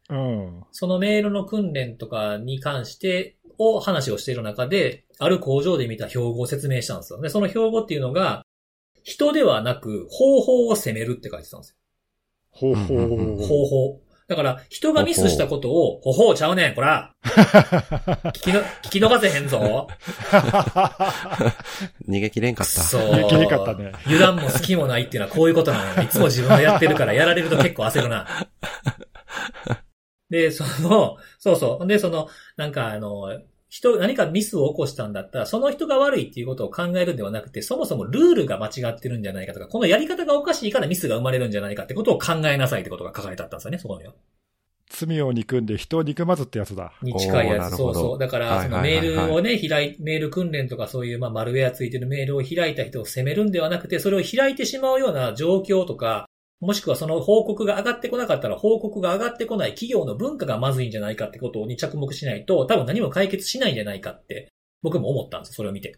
[0.09, 0.63] うん。
[0.71, 7.21] そのメールの訓練とかに関して、を話をしている中で、ある工場で見た標語を説明したんですよ。
[7.21, 8.43] で、その標語っていうのが、
[9.03, 11.75] 人ではなく方法を責めるって書いてたんですよ。
[12.51, 13.47] ほうほうほううんほう。
[13.47, 14.01] 方法。
[14.27, 19.87] だから、人がミスしたことを、方法ちゃうねん、こら 聞きの、聞き逃せへんぞ。
[22.07, 22.81] 逃げ切れんかった。
[22.81, 23.01] そう。
[23.11, 23.91] 逃げ切れかったね。
[24.05, 26.03] 油断も隙もないっていうのはこういうことなのよ。
[26.03, 28.27] いつも自分がやってるからやられると結構焦るな。
[30.29, 31.87] で、その、そうそう。
[31.87, 33.27] で、その、なんかあの、
[33.73, 44.13] 人、何かミスを起こしたんだったら、その人が悪いっていうことを考えるんではなくて、そもそもルールが間違ってるんじゃないかとか、このやり方がおかしいからミスが生まれるんじゃないかってことを考えなさいってことが書かれてあったんですよね、そこには。
[44.91, 46.93] 罪を憎んで人を憎まずってやつだ。
[47.01, 47.75] に近いやつ。
[47.75, 48.19] そうそう。
[48.19, 56.27] だから、そのメールをね、開い、メール訓練とかそういう、まあ、マルウェアついてるメールを開いた人を責めるんではなくて、それを開いてしまうような状況とか、
[56.63, 64.51] もしくはその報告が上がってこなかったら、報告が上がってこない企業の文化がまずいんじゃないかってことに着目しないと、多分何も解決しないんじゃないかって、
[64.81, 65.97] 僕も思ったんですよ、それを見て。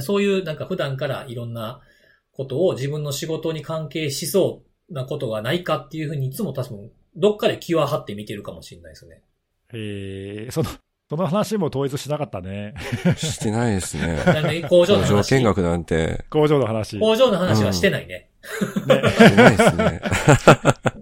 [0.00, 1.80] そういう、なんか普段からいろんな
[2.32, 9.22] ことを自分の仕事に関係しそうなことがないかっていうふうにいつも多分、どっかで気は張って見てるかもしれないですね。
[9.72, 10.70] えー、その、
[11.10, 12.74] その話も統一しなかったね。
[13.16, 14.18] してないですね。
[14.70, 15.36] 工場の工場話。
[15.36, 16.98] 見学なんて、工場の話。
[16.98, 18.30] 工場の話はしてないね。
[18.44, 20.00] してないですね。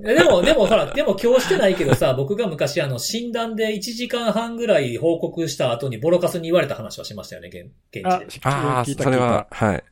[0.14, 9.84] でも、でもほら、でも今日してないけどさ、僕が昔あの、診断で1時間半ぐらい報告した後にボロカスに言われた話はしましたよね、現現あ地、ああ、聞いたそれは聞い、たはい。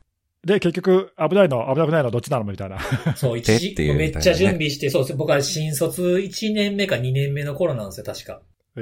[0.43, 2.77] で、結局、危ないの、危なくないの、どっちなのみたいな。
[2.77, 2.83] で。
[3.15, 5.13] そう、一時、でっていうめっちゃ準備して、そうです。
[5.15, 8.41] 僕は新卒1年目か2年目の頃なんですよ、確か。
[8.75, 8.79] え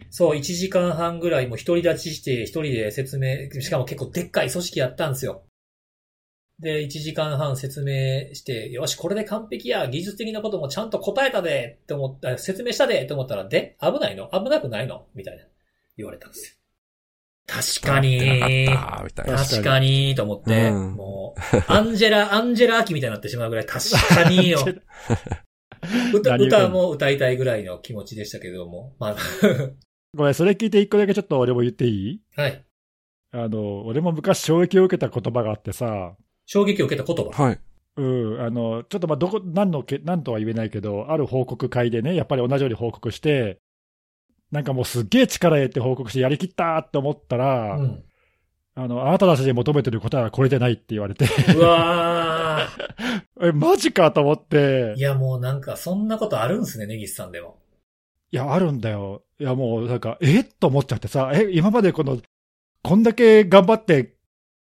[0.10, 5.42] そう、1時間半ぐらいもう独り立ちして、一人で説明、しかも結構でっかい組織やったんですよ。
[6.62, 14.28] で、1時間半説明して、よし、これで完璧や、技術的なこともちゃんと答えたで、って思った、説明したで、って思ったら、で、危ないの？
[14.32, 15.06] 危なくないの？
[15.14, 15.42] みたいな、
[15.96, 16.56] 言われたんですよ。
[17.48, 18.68] 確かに。
[19.16, 24.64] 確かに、と思って、うんもう、アンジェラ、 アンジェラ・アキみたいになってしまうぐらい、確かによ。
[26.14, 28.94] 歌歌も歌いたいぐらいの気持ちでしたけども。
[29.00, 29.16] まあ、
[30.14, 32.22] ごめん、それ聞いて一個だけちょっと俺も言っていい？
[32.36, 32.64] はい。
[33.32, 36.14] あの、俺も昔衝撃を受けた言葉があってさ、
[36.46, 37.42] 衝撃を受けた言葉。
[37.42, 37.60] はい。
[37.96, 43.60] うん、あの、ちょっとまあ、どこ、何のけ、何とは言えないけど、ある報告会でね、やっぱり同じように報告して、
[44.50, 48.04] なんかもうすっげえ力入れて報告してやりきったって思ったら、うん。
[48.74, 52.68] あの、あなたたちに求めてる答えはこれでないって言われて、うわ
[53.42, 54.94] え、マジかと思ってー。
[54.94, 57.58] い、や、もうなんか、そんなことあるんすね、ネギスさんでも。
[58.30, 59.24] いや、あるんだよ。
[59.38, 60.42] いや、もうなんか、え？
[60.42, 62.18] と思っちゃってさ、え、今までこの、
[62.82, 64.14] こんだけ頑張って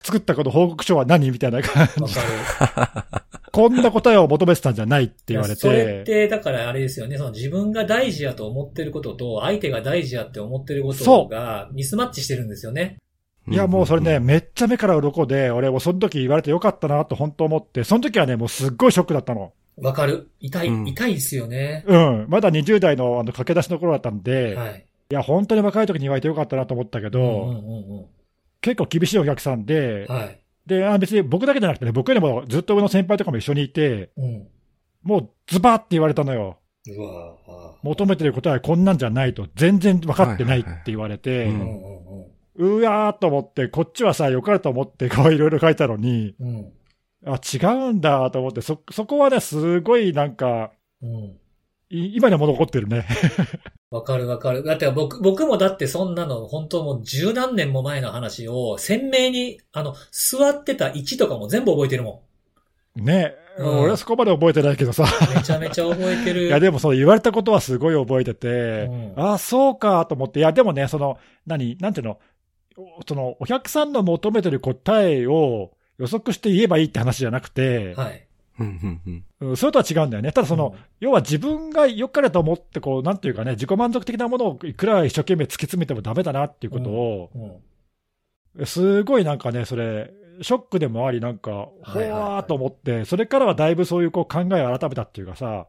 [0.05, 2.15] 作ったこの報告書は何みたいな感わじ。
[2.15, 3.25] かる。
[3.53, 6.05] こんな答えを求めてたんじゃないって言われいやそれって。
[6.05, 12.99] て、だからあれですよね、その自分が大事やと思ってることと、相手が大事やって思ってることがミスマッチしてるんですよね。
[13.49, 19.53] いや、もうそれね、、めっちゃ目から鱗で、俺もその時言われてよかったなと本当思って、その時はね、もうすっごいショックだったの。
[19.77, 20.29] わかる。
[20.41, 21.85] 痛い、うん痛いですよね。
[21.87, 22.27] うん。
[22.29, 24.85] まだ20代のあの駆け出しの頃だったんで、はい。
[25.11, 28.07] いや、本当に若い時に言われてよかったなと思ったけど、うんうんうん
[28.65, 30.41] 結構厳しいお客さんでうん。、はい。
[30.67, 34.49] で、あ別に僕だけじゃなくてね、僕よりもずっと上の先輩とかも一緒にいて、うん。
[35.03, 36.59] もうズバーって言われたのよ。
[36.89, 37.75] うわぁ。
[37.83, 41.49] 求めてる答えはこんなんじゃないと、全然分かってないって言われて、
[42.55, 46.49] うわーと思って、こっちはさ、良かれと思って、こういろいろ書いたのに、うん。
[46.57, 47.35] うん。
[47.35, 47.59] あ、違
[47.89, 51.39] うんだと思って、そ、そこはね、すごいなんか、うん。
[51.91, 53.07] い今にも残ってるね。
[53.95, 54.65] わかるわかる。
[54.65, 62.25] だって僕、僕もだってそんなの、本当もう十何年も前の話を鮮明に、あの、座ってた位置とかも全部覚えてるも
[62.97, 65.05] ね、うん俺はそこまで覚えてないけどさ。
[65.05, 65.07] ん。
[65.37, 66.47] めちゃめちゃ覚えてる。
[66.49, 72.19] いや、でもその言われたことはすごい覚えてて、うんああ、そうかと思って、いや、でもね、その、何、なんていうの、
[72.77, 78.27] おその、お客さんの求めてる答えを予測して言えばいいって話じゃなくて、はい。
[78.59, 80.33] うんうんうんうんそれとは違うんだよね。
[80.33, 87.31] ただその、うん要は自分が良かれと思って、こう、なんていうかね、自己満足的なものをいくら一生懸命突き詰めてもダメだなっていうことを、
[88.57, 88.67] うん。
[88.67, 95.67] すごいなんかね、それ、ショックでもあり、なんか、ほわーと思って、それからはだいぶそういうこう考えを改めたっていうかさ、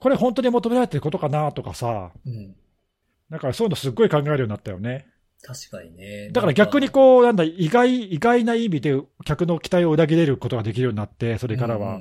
[0.00, 2.10] これ本当に求められてることかなとかさ。
[3.28, 5.06] なんかそういうのすっごい考えるようになったよね。
[5.42, 6.30] 確かにね。
[6.32, 12.00] だから逆にこう、なんだ、意外、意外な意味で客の期待を裏切れることができるようになって、それからは。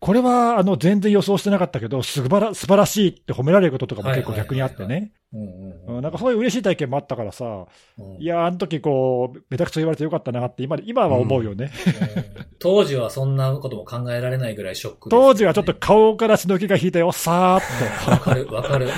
[0.00, 5.12] これは、あの、全然予想してなかったけど、素晴ら、素晴らしいって褒められることとかも結構逆にあってね。
[5.32, 7.66] なんかそういう嬉しい体験もあったからさ、
[7.98, 11.70] うんいや、あの時こう、めたくそ言われてよかったなって今、今は思うよね。
[12.16, 18.88] うん当時はそんなことも考えられないぐらいショックね当時はちょっと顔から血の気が引いたよ、さー わかる、わかる。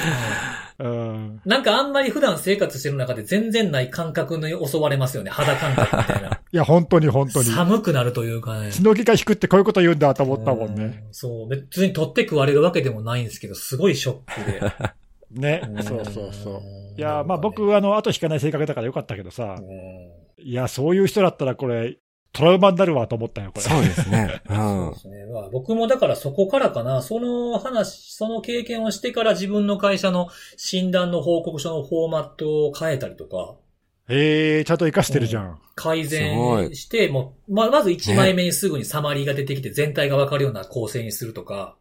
[0.78, 5.30] なんかあんまり普段生活してる中で全然ない感覚に襲われますよね。
[5.30, 6.40] 肌感覚みたいな。
[6.52, 7.44] いや、本当に本当に。
[7.46, 8.72] 寒くなるというかね。
[8.72, 10.84] 血の気が引くってこういうこと言うんだと思ったもんね。
[10.84, 10.94] うん。
[11.12, 11.48] そう。
[11.48, 14.60] 別に取って食われるわけでもないんですけど、すごいショックで。
[15.30, 15.62] ね。
[15.82, 16.60] そうそうそう。
[16.96, 21.98] いや、まあ僕、あの、後引かない性格だからよかったけどさう、んいや、そういう人だったらこれ、
[22.34, 23.62] トラウマになるわと思ったよ、これ。
[23.62, 24.42] そうですね。
[24.50, 24.98] うそうんで。
[24.98, 25.24] すね。
[25.26, 33.54] まあ、僕もだからそこからかな、その話、その経験をしてから自分の会社の診断の報告書のフォーマットを変えたりとか、
[34.08, 35.58] ええちゃんと活かしてるじゃん。
[35.76, 41.76] 改善して、もう、まあ、まず1枚目にすぐにサマリーが出てきて全体がわかるような構成にするとか、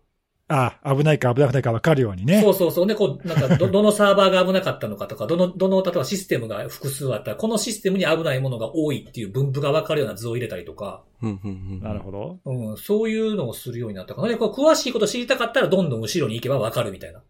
[0.49, 2.41] あ、危ないか危なくないか分かるようにね。
[2.41, 2.87] そうそうそう。
[2.87, 12.39] で、こう、なんかど、 どのサーバーが危なかったのかとか、どの、どの、例えばシステムが複数あったら、このシステムに危ないものが多いっていう分布がわかるような図を入れたりとか、うんうんうんなるほど。
[12.45, 14.27] うん、そういうのをするようになったかな。
[14.27, 17.23] で、こう詳しいこと知りたかったら、どんどん後ろに行けばわかるみたいな。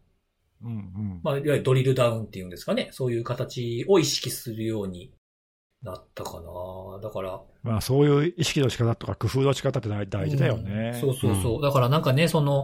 [0.64, 1.20] うんうん。
[1.24, 2.90] まあ、いわゆるドリルダウンっていうんですかね。
[2.92, 5.12] そういう形を意識するように
[5.84, 7.00] なったかな。
[7.02, 10.98] だから、まあそういう意識の仕方とか工夫の仕方って大大事だよね。
[11.00, 11.62] そうそうそう。
[11.62, 12.64] だからなんかね、その、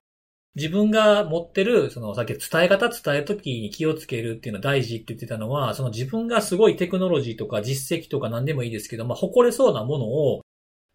[0.59, 10.41] 自分が持ってる、その、さっき伝え方伝えるときに気をつけるっていうのは大事って言ってたのは、その自分がすごいテクノロジーとか実績とか何でもいいですけど、まあ、誇れそうなものを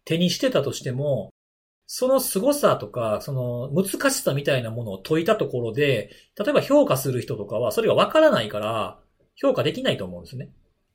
[0.05, 1.31] 手にしてたとしても、
[1.87, 8.99] その凄さとか、その難しさみたいなものを解いたところで、例えば評価する人とかはそれがわからないから、
[9.35, 10.49] 評価できないと思うんですね。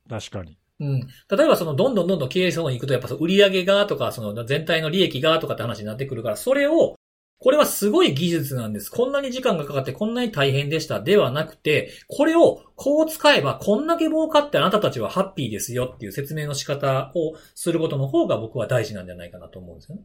[0.09, 0.57] 確かに。
[0.79, 0.99] うん。
[1.29, 6.95] 例えばそのどんどんどんどん経営層に行くとやっぱその売上がとかその全体の利益がとかって話になってくるから、それを、
[7.41, 8.91] これはすごい技術なんです。
[8.91, 10.99] こんなに時間がかかってこんなに大変でした。
[10.99, 20.03] ではなくて、これをこう使えばこんだけ儲かってあなたたちはハッピーですよっていう説明の仕方をすることの方が僕は大事なんじゃないかなと思うんですよね。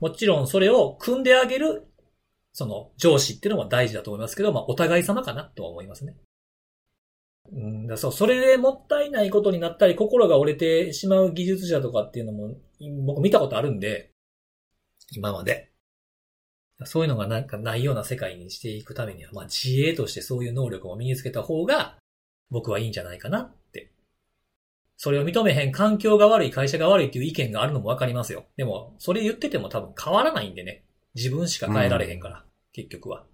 [0.00, 1.86] もちろんそれを組んであげる、
[2.54, 6.16] その上司っていうのも大事だと思いますけど、まあお互い様かなとは思いますね。
[7.52, 12.56] うんだそう、それでもったいないことになったり、心が折れてしまう技術者とかっていうのも、
[13.04, 14.15] 僕見たことあるんで、
[15.10, 15.70] 今まで。
[16.84, 21.96] そういうのがなんかないような世界にしていくためには、まあ自衛としてそういう能力を身につけた方が、
[22.50, 23.92] 僕はいいんじゃないかなって。
[24.98, 28.44] それを認めへん環境が悪い、会社が悪いっていう意見があるのもわかりますよ。
[28.56, 30.84] でも、それ言ってても多分変わらないんでね。
[31.14, 33.24] 自分しか変えられへんから、結局は。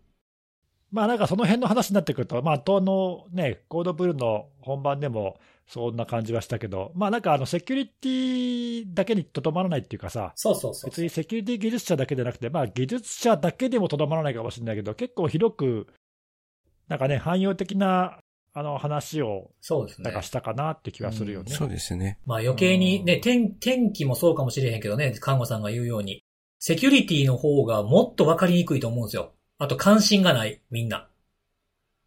[0.93, 10.91] まあなんかその辺の話になってくると、まあ当のね、コードブルーの本番でもそんな感じはしたけど、まあなんかあのセキュリティだけにとどまらないっていうかさ、そうそうそう。
[10.91, 15.87] 別にセキュリティ技術者だけじゃなくて、まあ技術者だけでもとどまらないかもしれないけど、結構広く、
[16.89, 18.19] なんかね、汎用的な
[18.55, 20.23] あの話をそうですねなんか。
[20.23, 21.53] したかなって気はするよね。
[21.53, 22.19] そうですね。
[22.27, 26.23] まあ余計にね、天、天気もそうかもしれへんけどね、看護さんが言うように、
[26.59, 29.33] セキュリティの方がもっとわかりにくいと思うんですよ。
[29.59, 31.09] あと関心がない、みんな。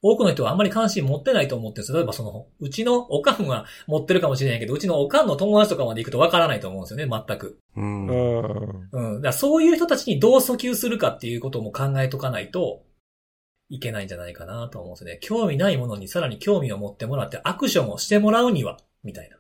[0.08, 1.98] 多くの人はあんまり関心持ってないと思ってるんですよ。
[1.98, 7.58] 例えばその、うちのおかんは持ってるかもしれないけど、うちのおかんの友達とかまで行くとわからないと思うんですよね、全く。
[7.76, 8.08] うん。
[8.08, 8.90] うん。
[8.92, 9.22] うん。
[9.22, 12.84] だからそういう人たちにどう訴求するかっていうことも考えとかないと
[13.70, 15.20] いけないんじゃないかなと思うんですよね。
[15.24, 19.38] 興味ないものにさらに興味を持ってもらってアクションをしてもらうには、みたいな。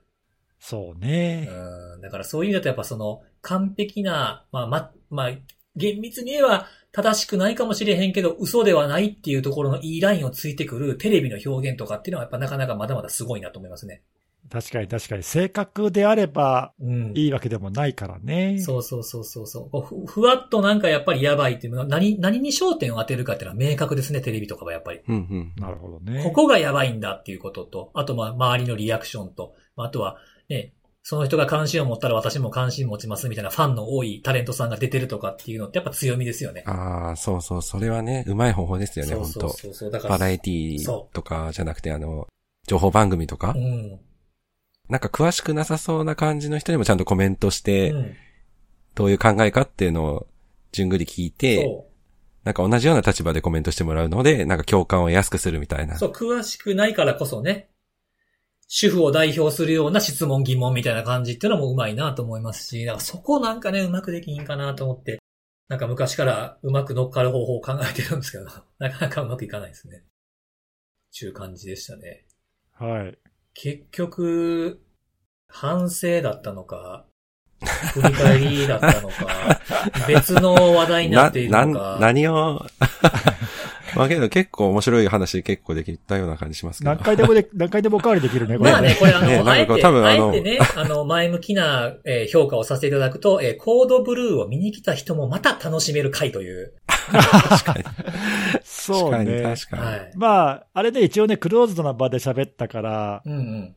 [0.59, 1.47] そうね。
[1.47, 2.01] うん。
[2.01, 5.31] だからそういう意味だとやっぱその完璧な、まあま、まあ、
[5.75, 14.01] 厳密に言えば正しくないかもしれへんけど嘘ではないっていうところのいいラインをついてくるテレビの表現とかっていうのはやっぱなかなかまだまだすごいなと思いますね。
[14.49, 15.23] 確かに確かに。
[15.23, 17.11] 正確であればうん。
[17.15, 18.59] いいわけでもないからね。
[18.59, 20.05] そうそうそうそうそうふ。
[20.05, 25.01] ふわっとなんかやっぱりやばいっていうのは何、何に焦点を当てるかっていうのは明確ですね、テレビとかはやっぱり。
[25.05, 25.53] うんうん。
[25.57, 26.23] なるほどね。
[26.23, 30.17] ここがやばいんだっていうことと、あとまあ周りのリアクションと、まああとは
[30.47, 30.74] ね、
[31.07, 36.63] その人が関心を持ったら私も関心持ちますみたいなファンの多いタレントさんが出てるとかっていうのってやっぱ強みですよね。
[36.65, 37.61] ああ、そうそう。
[37.61, 39.91] それはね、うまい方法ですよね、本当そうそうそう。
[39.91, 40.17] だから。
[40.17, 40.83] バラエティ
[41.13, 42.27] とかじゃなくて、あの、
[42.67, 43.53] 情報番組とか？
[43.55, 43.99] う、ん。
[44.89, 48.15] なんか詳しくなさそうな感じの人にもちゃんとコメントして、うん。
[48.95, 50.27] どういう考えかっていうのを
[50.71, 51.85] 順繰り聞いて、そ
[52.45, 55.97] なんか同じような立場でコメントしてもらうので、なんか共感を得やすくするみたいなう。。
[55.99, 57.69] そう、詳しくないからこそね、
[58.67, 65.19] 主婦を代表するような質問疑問みたいな感じっていうのもうまいなと思いますし、なんかそこなんかね、うまくできひんかなと思って、
[65.67, 68.45] なんか昔からうまく乗っかる方法を考えてるんですけど、
[68.79, 70.03] なかなかうまくいかないですね。
[71.11, 72.25] ちゅう感じでしたね。
[72.73, 73.17] はい。
[73.53, 74.81] 結局、
[75.47, 77.05] 反省だったのか、
[77.93, 79.61] 振り返りだったのか、
[80.07, 82.65] 別の話題になっている な、のなか。、何を、
[83.95, 86.91] まあけど結構面白い話結構できたような感じしますけど。
[86.91, 89.37] 何回でもで、 何回でもおかわりできるね、これまあね、これあの、ね
[89.81, 96.73] 多分あのあえてね、あの、前向きな、えー評価をさせていただくと、えーコードブルーを見に来た人もまた楽しめる回という。
[97.11, 97.83] 確かに。
[98.63, 99.41] そう確かに、ね。
[99.43, 99.83] 確かに。
[99.83, 100.11] はい。
[100.15, 103.75] まあ、あれで一応ね、クローズドな場で喋ったから、うんうん。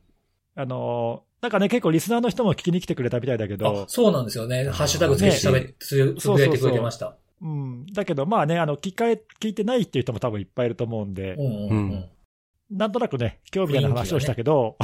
[0.57, 4.69] あの、なんかね、結構リスナーの人も聞きに来てくれたみたいだけあど、、そうなんですよね。
[4.71, 7.07] ハッシュタグぜひ喋って、つつぶやいてくれてました。
[7.07, 7.17] う
[7.47, 7.87] ん。
[7.87, 12.05] だけどまあね、あの、聞かえ、聞いてないっていう人も多分いっぱいいると思うんで、うんうんううんん。
[12.71, 14.77] なんとなくね、興味ある話をしたけど、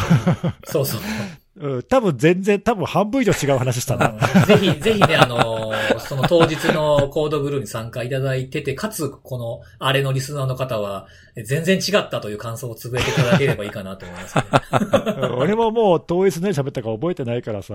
[0.65, 1.01] そうそう。
[1.57, 4.15] うん、多分全然、多分半分以上違う話したな。
[4.47, 5.54] ぜひ、ぜひね、あのー
[6.05, 11.07] その当日のコードブルーに参加いただいてて、かつ、この、あれのリスナーの方は、
[11.37, 14.45] え全然違ったという感想をつぶやいていただければいいかなと思いますね。
[15.17, 17.75] う ん俺ももう統一何喋ったか覚えてないからさ。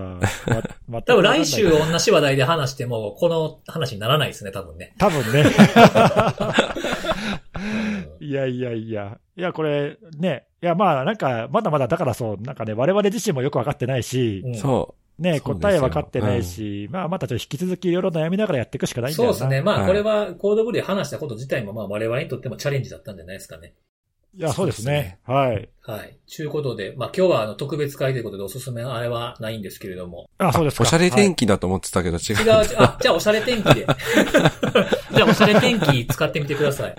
[0.88, 4.94] ま、多分来週同じ話題で話しても、この話にならないですね、多分ね。
[4.98, 5.44] 多分ね。
[7.56, 9.18] うんいやいやいや。
[9.36, 10.46] いや、これ、ね。
[10.62, 19.36] いや、まあ、なんか、まだまだ、だからそう、なんかね、我々自身もよくわかってないし、うんそね、答え分かってないし、まあ、またちょっと引き続きいろいろ悩みながらやっていくしかないんだよな。
[19.36, 19.62] そうですね。
[19.62, 23.74] まあ、はいこれは、コードブルーで話したこと自体も、まあ、我々にとってもチャレンジだったんじゃないですかね。
[24.36, 25.20] いや、そうですそうですね。
[25.26, 25.70] はい。
[25.82, 26.18] はい。
[26.28, 30.30] ちゅうことで、まあ、今日は、あの、特別会ということで、おすすめのあれはないんですけれども。
[30.38, 30.84] あ、そうですか。
[30.84, 31.40] おしゃれ天気。
[31.40, 32.36] 気だと思ってたけど違う。
[32.36, 33.86] 違う、あ、じゃあ、おしゃれ天気で。
[35.16, 36.96] じゃあ、おしゃれ天気使ってみてください。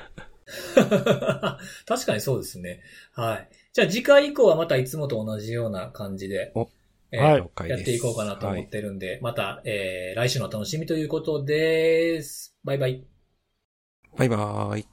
[1.87, 2.81] 確かにそうですね。
[3.13, 3.49] はい。
[3.73, 6.69] じゃあ、次回以降はまたいつもと同じような感じで、お
[7.13, 12.57] えーはいやっていこうかなと思ってるんで、また、えー来週のお楽しみということです。
[12.65, 13.05] バイバイ。
[14.17, 14.90] バイバーイ。